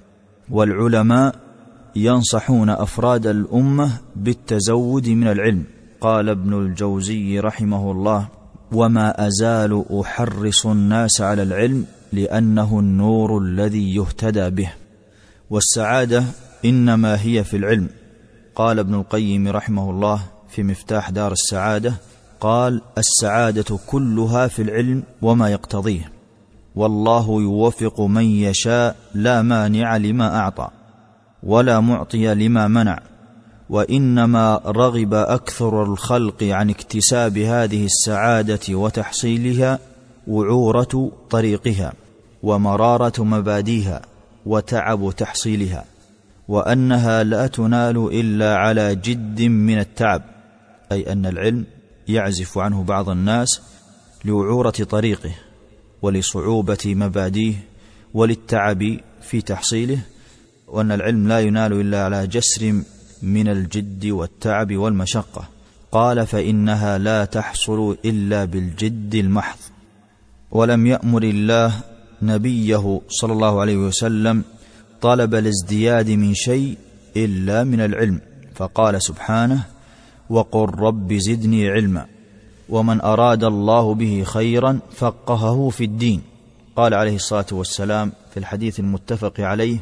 والعلماء 0.50 1.45
ينصحون 1.96 2.70
أفراد 2.70 3.26
الأمة 3.26 3.90
بالتزود 4.16 5.08
من 5.08 5.28
العلم. 5.28 5.64
قال 6.00 6.28
ابن 6.28 6.54
الجوزي 6.54 7.40
رحمه 7.40 7.90
الله 7.90 8.28
وما 8.72 9.26
أزال 9.26 9.84
أحرص 10.00 10.66
الناس 10.66 11.20
على 11.20 11.42
العلم 11.42 11.86
لأنه 12.12 12.78
النور 12.78 13.38
الذي 13.38 13.94
يهتدى 13.96 14.50
به. 14.50 14.72
والسعادة 15.50 16.24
إنما 16.64 17.22
هي 17.22 17.44
في 17.44 17.56
العلم. 17.56 17.88
قال 18.54 18.78
ابن 18.78 18.94
القيم 18.94 19.48
رحمه 19.48 19.90
الله 19.90 20.20
في 20.48 20.62
مفتاح 20.62 21.10
دار 21.10 21.32
السعادة 21.32 21.94
قال 22.40 22.82
السعادة 22.98 23.78
كلها 23.86 24.46
في 24.46 24.62
العلم 24.62 25.02
وما 25.22 25.50
يقتضيه. 25.50 26.12
والله 26.74 27.42
يوفق 27.42 28.00
من 28.00 28.24
يشاء 28.24 28.96
لا 29.14 29.42
مانع 29.42 29.96
لما 29.96 30.36
أعطى. 30.36 30.68
ولا 31.46 31.80
معطي 31.80 32.34
لما 32.34 32.68
منع 32.68 32.98
وإنما 33.70 34.60
رغب 34.66 35.14
أكثر 35.14 35.82
الخلق 35.82 36.42
عن 36.42 36.70
اكتساب 36.70 37.38
هذه 37.38 37.84
السعادة 37.84 38.60
وتحصيلها 38.76 39.78
وعورة 40.26 41.12
طريقها 41.30 41.92
ومرارة 42.42 43.24
مباديها 43.24 44.02
وتعب 44.46 45.12
تحصيلها 45.16 45.84
وأنها 46.48 47.22
لا 47.24 47.46
تنال 47.46 47.96
إلا 47.96 48.56
على 48.56 48.94
جد 48.94 49.42
من 49.42 49.78
التعب 49.78 50.22
أي 50.92 51.12
أن 51.12 51.26
العلم 51.26 51.64
يعزف 52.08 52.58
عنه 52.58 52.82
بعض 52.82 53.08
الناس 53.08 53.62
لوعوره 54.24 54.70
طريقه 54.70 55.30
ولصعوبة 56.02 56.78
مباديه 56.86 57.54
وللتعب 58.14 58.96
في 59.22 59.40
تحصيله 59.40 59.98
وأن 60.66 60.92
العلم 60.92 61.28
لا 61.28 61.40
ينال 61.40 61.72
إلا 61.72 62.04
على 62.04 62.26
جسر 62.26 62.82
من 63.22 63.48
الجد 63.48 64.06
والتعب 64.06 64.76
والمشقة. 64.76 65.48
قال 65.92 66.26
فإنها 66.26 66.98
لا 66.98 67.24
تحصل 67.24 67.96
إلا 68.04 68.44
بالجد 68.44 69.14
المحض. 69.14 69.58
ولم 70.50 70.86
يأمر 70.86 71.22
الله 71.22 71.72
نبيه 72.22 73.00
صلى 73.08 73.32
الله 73.32 73.60
عليه 73.60 73.76
وسلم 73.76 74.44
طلب 75.00 75.34
الازدياد 75.34 76.10
من 76.10 76.34
شيء 76.34 76.76
إلا 77.16 77.64
من 77.64 77.80
العلم. 77.80 78.20
فقال 78.54 79.02
سبحانه 79.02 79.62
وقل 80.30 80.68
رب 80.78 81.12
زدني 81.12 81.68
علما. 81.68 82.06
ومن 82.68 83.00
أراد 83.00 83.44
الله 83.44 83.94
به 83.94 84.22
خيرا 84.26 84.78
فقهه 84.96 85.68
في 85.68 85.84
الدين. 85.84 86.22
قال 86.76 86.94
عليه 86.94 87.16
الصلاة 87.16 87.46
والسلام 87.52 88.12
في 88.30 88.36
الحديث 88.36 88.80
المتفق 88.80 89.40
عليه 89.40 89.78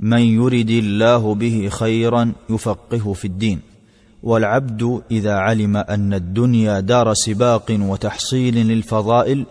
من 0.00 0.20
يرد 0.20 0.70
الله 0.70 1.34
به 1.34 1.68
خيرا 1.68 2.32
يفقهه 2.50 3.12
في 3.12 3.24
الدين. 3.24 3.60
والعبد 4.22 5.02
إذا 5.10 5.34
علم 5.34 5.76
أن 5.76 6.14
الدنيا 6.14 6.80
دار 6.80 7.14
سباق 7.14 7.76
وتحصيل 7.80 8.54
للفضائل 8.54 9.46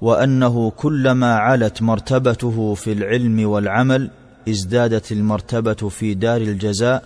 وأنه 0.00 0.70
كلما 0.70 1.34
علت 1.34 1.82
مرتبته 1.82 2.74
في 2.74 2.92
العلم 2.92 3.48
والعمل 3.48 4.10
ازدادت 4.48 5.12
المرتبة 5.12 5.88
في 5.88 6.14
دار 6.14 6.40
الجزاء 6.40 7.02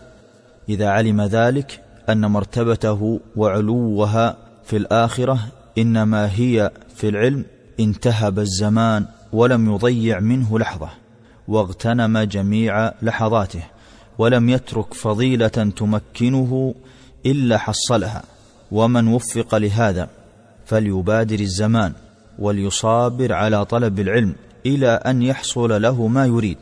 إذا 0.68 0.88
علم 0.88 1.22
ذلك 1.22 1.80
أن 2.08 2.26
مرتبته 2.26 3.20
وعلوها 3.36 4.36
في 4.64 4.76
الآخرة 4.76 5.38
إنما 5.78 6.30
هي 6.34 6.70
في 6.96 7.08
العلم 7.08 7.44
انتهب 7.80 8.38
الزمان 8.38 9.04
ولم 9.32 9.74
يضيع 9.74 10.20
منه 10.20 10.58
لحظة. 10.58 11.05
واغتنم 11.48 12.18
جميع 12.18 12.92
لحظاته 13.02 13.62
ولم 14.18 14.48
يترك 14.48 14.94
فضيلة 14.94 15.48
تمكنه 15.48 16.74
إلا 17.26 17.58
حصلها 17.58 18.22
ومن 18.72 19.08
وفق 19.08 19.54
لهذا 19.54 20.08
فليبادر 20.66 21.40
الزمان 21.40 21.92
وليصابر 22.38 23.32
على 23.32 23.64
طلب 23.64 24.00
العلم 24.00 24.34
إلى 24.66 24.88
أن 24.88 25.22
يحصل 25.22 25.82
له 25.82 26.06
ما 26.06 26.26
يريد. 26.26 26.58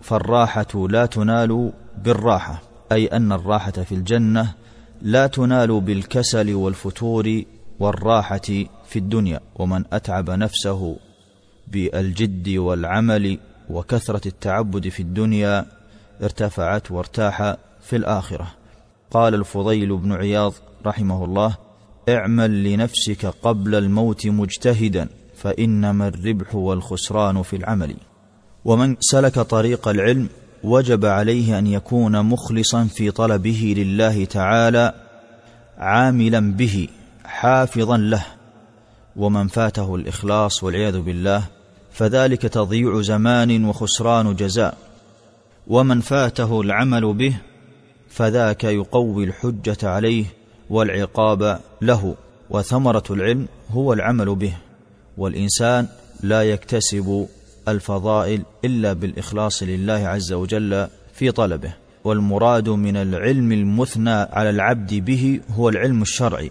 فالراحة 0.00 0.88
لا 0.88 1.06
تنال 1.06 1.72
بالراحة 2.04 2.62
أي 2.92 3.06
أن 3.06 3.32
الراحة 3.32 3.70
في 3.70 3.92
الجنة 3.94 4.54
لا 5.02 5.26
تنال 5.26 5.80
بالكسل 5.80 6.54
والفتور 6.54 7.42
والراحة 7.80 8.48
في 8.88 8.96
الدنيا 8.96 9.40
ومن 9.56 9.84
أتعب 9.92 10.30
نفسه 10.30 10.96
بالجد 11.68 12.48
والعمل 12.48 13.38
وكثرة 13.70 14.28
التعبد 14.28 14.88
في 14.88 15.00
الدنيا 15.00 15.66
ارتفعت 16.22 16.90
وارتاح 16.90 17.56
في 17.82 17.96
الآخرة. 17.96 18.46
قال 19.10 19.34
الفضيل 19.34 19.96
بن 19.96 20.12
عياض 20.12 20.54
رحمه 20.86 21.24
الله 21.24 21.56
اعمل 22.08 22.72
لنفسك 22.72 23.26
قبل 23.26 23.74
الموت 23.74 24.26
مجتهدا 24.26 25.08
فانما 25.36 26.08
الربح 26.08 26.54
والخسران 26.54 27.42
في 27.42 27.56
العمل. 27.56 27.96
ومن 28.64 28.96
سلك 29.00 29.34
طريق 29.34 29.88
العلم 29.88 30.28
وجب 30.64 31.04
عليه 31.04 31.58
أن 31.58 31.66
يكون 31.66 32.22
مخلصا 32.22 32.84
في 32.84 33.10
طلبه 33.10 33.74
لله 33.76 34.24
تعالى 34.24 34.94
عاملا 35.78 36.52
به 36.52 36.88
حافظا 37.24 37.96
له. 37.96 38.24
ومن 39.16 39.48
فاته 39.48 39.94
الإخلاص 39.94 40.64
والعياذ 40.64 41.00
بالله 41.00 41.57
فذلك 41.98 42.42
تضييع 42.42 43.02
زمان 43.02 43.64
وخسران 43.64 44.34
جزاء. 44.34 44.78
ومن 45.66 46.00
فاته 46.00 46.60
العمل 46.60 47.14
به 47.14 47.36
فذاك 48.08 48.64
يقوي 48.64 49.24
الحجة 49.24 49.76
عليه 49.82 50.24
والعقاب 50.70 51.60
له 51.82 52.14
وثمرة 52.50 53.02
العلم 53.10 53.46
هو 53.70 53.92
العمل 53.92 54.34
به. 54.34 54.52
والإنسان 55.16 55.86
لا 56.22 56.42
يكتسب 56.42 57.26
الفضائل 57.68 58.42
إلا 58.64 58.92
بالإخلاص 58.92 59.62
لله 59.62 60.08
عز 60.08 60.32
وجل 60.32 60.88
في 61.14 61.30
طلبه. 61.30 61.74
والمراد 62.04 62.68
من 62.68 62.96
العلم 62.96 63.52
المثنى 63.52 64.10
على 64.10 64.50
العبد 64.50 64.94
به 64.94 65.40
هو 65.50 65.68
العلم 65.68 66.02
الشرعي 66.02 66.50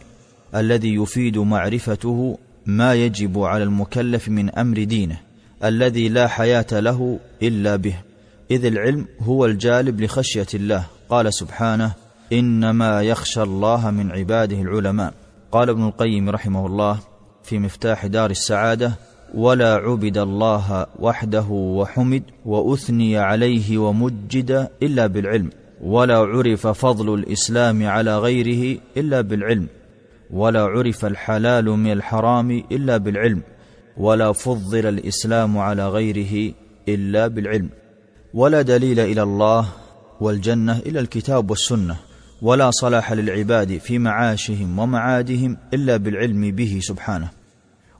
الذي 0.55 0.95
يفيد 0.95 1.37
معرفته 1.37 2.37
ما 2.65 2.93
يجب 2.93 3.39
على 3.39 3.63
المكلف 3.63 4.29
من 4.29 4.49
أمر 4.49 4.83
دينه. 4.83 5.26
الذي 5.63 6.09
لا 6.09 6.27
حياة 6.27 6.65
له 6.71 7.19
إلا 7.43 7.75
به. 7.75 7.95
إذ 8.51 8.65
العلم 8.65 9.05
هو 9.21 9.45
الجالب 9.45 10.01
لخشية 10.01 10.47
الله. 10.53 10.83
قال 11.09 11.33
سبحانه 11.33 11.93
إنما 12.33 13.01
يخشى 13.01 13.41
الله 13.41 13.91
من 13.91 14.11
عباده 14.11 14.61
العلماء. 14.61 15.13
قال 15.51 15.69
ابن 15.69 15.87
القيم 15.87 16.29
رحمه 16.29 16.65
الله 16.65 16.99
في 17.43 17.59
مفتاح 17.59 18.05
دار 18.05 18.29
السعادة 18.29 18.91
ولا 19.33 19.75
عبد 19.75 20.17
الله 20.17 20.85
وحده 20.99 21.45
وحمد 21.51 22.23
وأثني 22.45 23.17
عليه 23.17 23.77
ومجد 23.77 24.69
إلا 24.83 25.07
بالعلم. 25.07 25.49
ولا 25.81 26.17
عرف 26.17 26.67
فضل 26.67 27.13
الإسلام 27.13 27.87
على 27.87 28.17
غيره 28.17 28.79
إلا 28.97 29.21
بالعلم. 29.21 29.67
ولا 30.31 30.61
عرف 30.61 31.05
الحلال 31.05 31.65
من 31.65 31.91
الحرام 31.91 32.51
إلا 32.51 32.97
بالعلم. 32.97 33.41
ولا 33.99 34.31
فضل 34.31 34.85
الإسلام 34.85 35.57
على 35.57 35.89
غيره 35.89 36.53
إلا 36.87 37.27
بالعلم 37.27 37.69
ولا 38.33 38.61
دليل 38.61 38.99
إلى 38.99 39.23
الله 39.23 39.67
والجنة 40.21 40.77
إلا 40.77 40.99
الكتاب 40.99 41.49
والسنة 41.49 41.95
ولا 42.41 42.71
صلاح 42.71 43.13
للعباد 43.13 43.77
في 43.77 43.99
معاشهم 43.99 44.79
ومعادهم 44.79 45.57
إلا 45.73 45.97
بالعلم 45.97 46.51
به 46.51 46.79
سبحانه. 46.81 47.29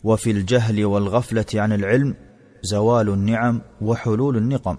وفي 0.03 0.31
الجهل 0.31 0.85
والغفلة 0.85 1.45
عن 1.55 1.73
العلم 1.73 2.15
زوال 2.63 3.09
النعم 3.09 3.61
وحلول 3.81 4.37
النقم. 4.37 4.77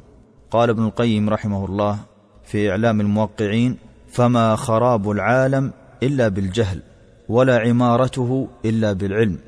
قال 0.50 0.70
ابن 0.70 0.84
القيم 0.84 1.30
رحمه 1.30 1.64
الله 1.64 1.98
في 2.44 2.70
إعلام 2.70 3.00
الموقعين 3.00 3.76
فما 4.12 4.56
خراب 4.56 5.10
العالم 5.10 5.72
إلا 6.02 6.28
بالجهل 6.28 6.82
ولا 7.28 7.58
عمارته 7.58 8.48
إلا 8.64 8.92
بالعلم. 8.92 9.38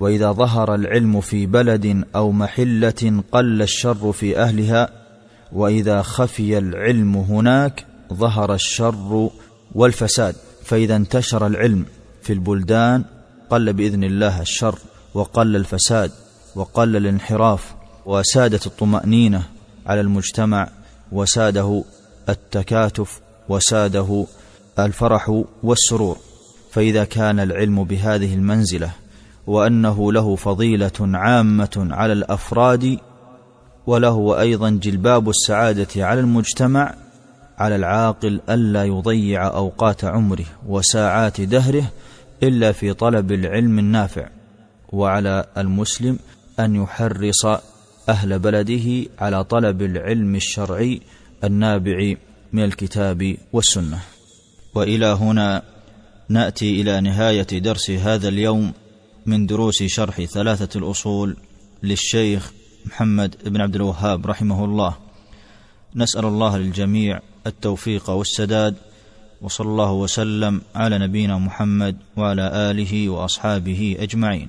وإذا 0.00 0.32
ظهر 0.32 0.74
العلم 0.74 1.20
في 1.20 1.46
بلد 1.46 2.04
أو 2.14 2.32
محلة 2.32 3.22
قل 3.32 3.62
الشر 3.62 4.12
في 4.12 4.38
أهلها 4.38 4.88
وإذا 5.52 6.02
خفي 6.02 6.58
العلم 6.58 7.16
هناك 7.16 7.86
ظهر 8.12 8.54
الشر 8.54 9.30
والفساد. 9.74 10.34
فإذا 10.64 10.96
انتشر 10.96 11.46
العلم 11.46 11.84
في 12.22 12.32
البلدان 12.32 13.04
قل 13.50 13.72
بإذن 13.72 14.04
الله 14.04 14.40
الشر 14.40 14.78
وقل 15.14 15.56
الفساد 15.56 16.10
وقل 16.54 16.96
الانحراف 16.96 17.74
وسادت 18.06 18.66
الطمأنينة 18.66 19.42
على 19.86 20.00
المجتمع 20.00 20.68
وساده 21.12 21.84
التكاتف 22.28 23.20
وساده 23.48 24.26
الفرح 24.78 25.42
والسرور. 25.62 26.18
فإذا 26.70 27.04
كان 27.04 27.40
العلم 27.40 27.84
بهذه 27.84 28.34
المنزلة 28.34 28.90
وأنه 29.48 30.12
له 30.12 30.36
فضيلة 30.36 30.92
عامة 31.00 31.88
على 31.90 32.12
الأفراد 32.12 32.98
وله 33.86 34.40
أيضا 34.40 34.70
جلباب 34.70 35.28
السعادة 35.28 36.06
على 36.06 36.20
المجتمع 36.20 36.94
على 37.58 37.76
العاقل 37.76 38.40
ألا 38.50 38.84
يضيع 38.84 39.46
أوقات 39.46 40.04
عمره 40.04 40.44
وساعات 40.66 41.40
دهره 41.40 41.92
إلا 42.42 42.72
في 42.72 42.92
طلب 42.92 43.32
العلم 43.32 43.78
النافع 43.78 44.28
وعلى 44.92 45.44
المسلم 45.56 46.18
أن 46.60 46.76
يحرص 46.76 47.46
أهل 48.08 48.38
بلده 48.38 49.10
على 49.18 49.44
طلب 49.44 49.82
العلم 49.82 50.34
الشرعي 50.34 51.00
النابع 51.44 52.14
من 52.52 52.64
الكتاب 52.64 53.36
والسنة. 53.52 53.98
وإلى 54.74 55.06
هنا 55.06 55.62
نأتي 56.28 56.80
إلى 56.80 57.00
نهاية 57.00 57.58
درس 57.58 57.90
هذا 57.90 58.28
اليوم. 58.28 58.72
من 59.28 59.46
دروس 59.46 59.82
شرح 59.82 60.24
ثلاثة 60.24 60.78
الأصول 60.78 61.36
للشيخ 61.82 62.52
محمد 62.86 63.36
بن 63.44 63.60
عبد 63.60 63.74
الوهاب 63.74 64.26
رحمه 64.26 64.64
الله. 64.64 64.96
نسأل 65.96 66.24
الله 66.24 66.58
للجميع 66.58 67.20
التوفيق 67.46 68.10
والسداد 68.10 68.74
وصلى 69.42 69.68
الله 69.68 69.92
وسلم 69.92 70.60
على 70.74 70.98
نبينا 70.98 71.38
محمد 71.38 71.96
وعلى 72.16 72.70
آله 72.70 73.08
وأصحابه 73.08 73.96
أجمعين. 74.00 74.48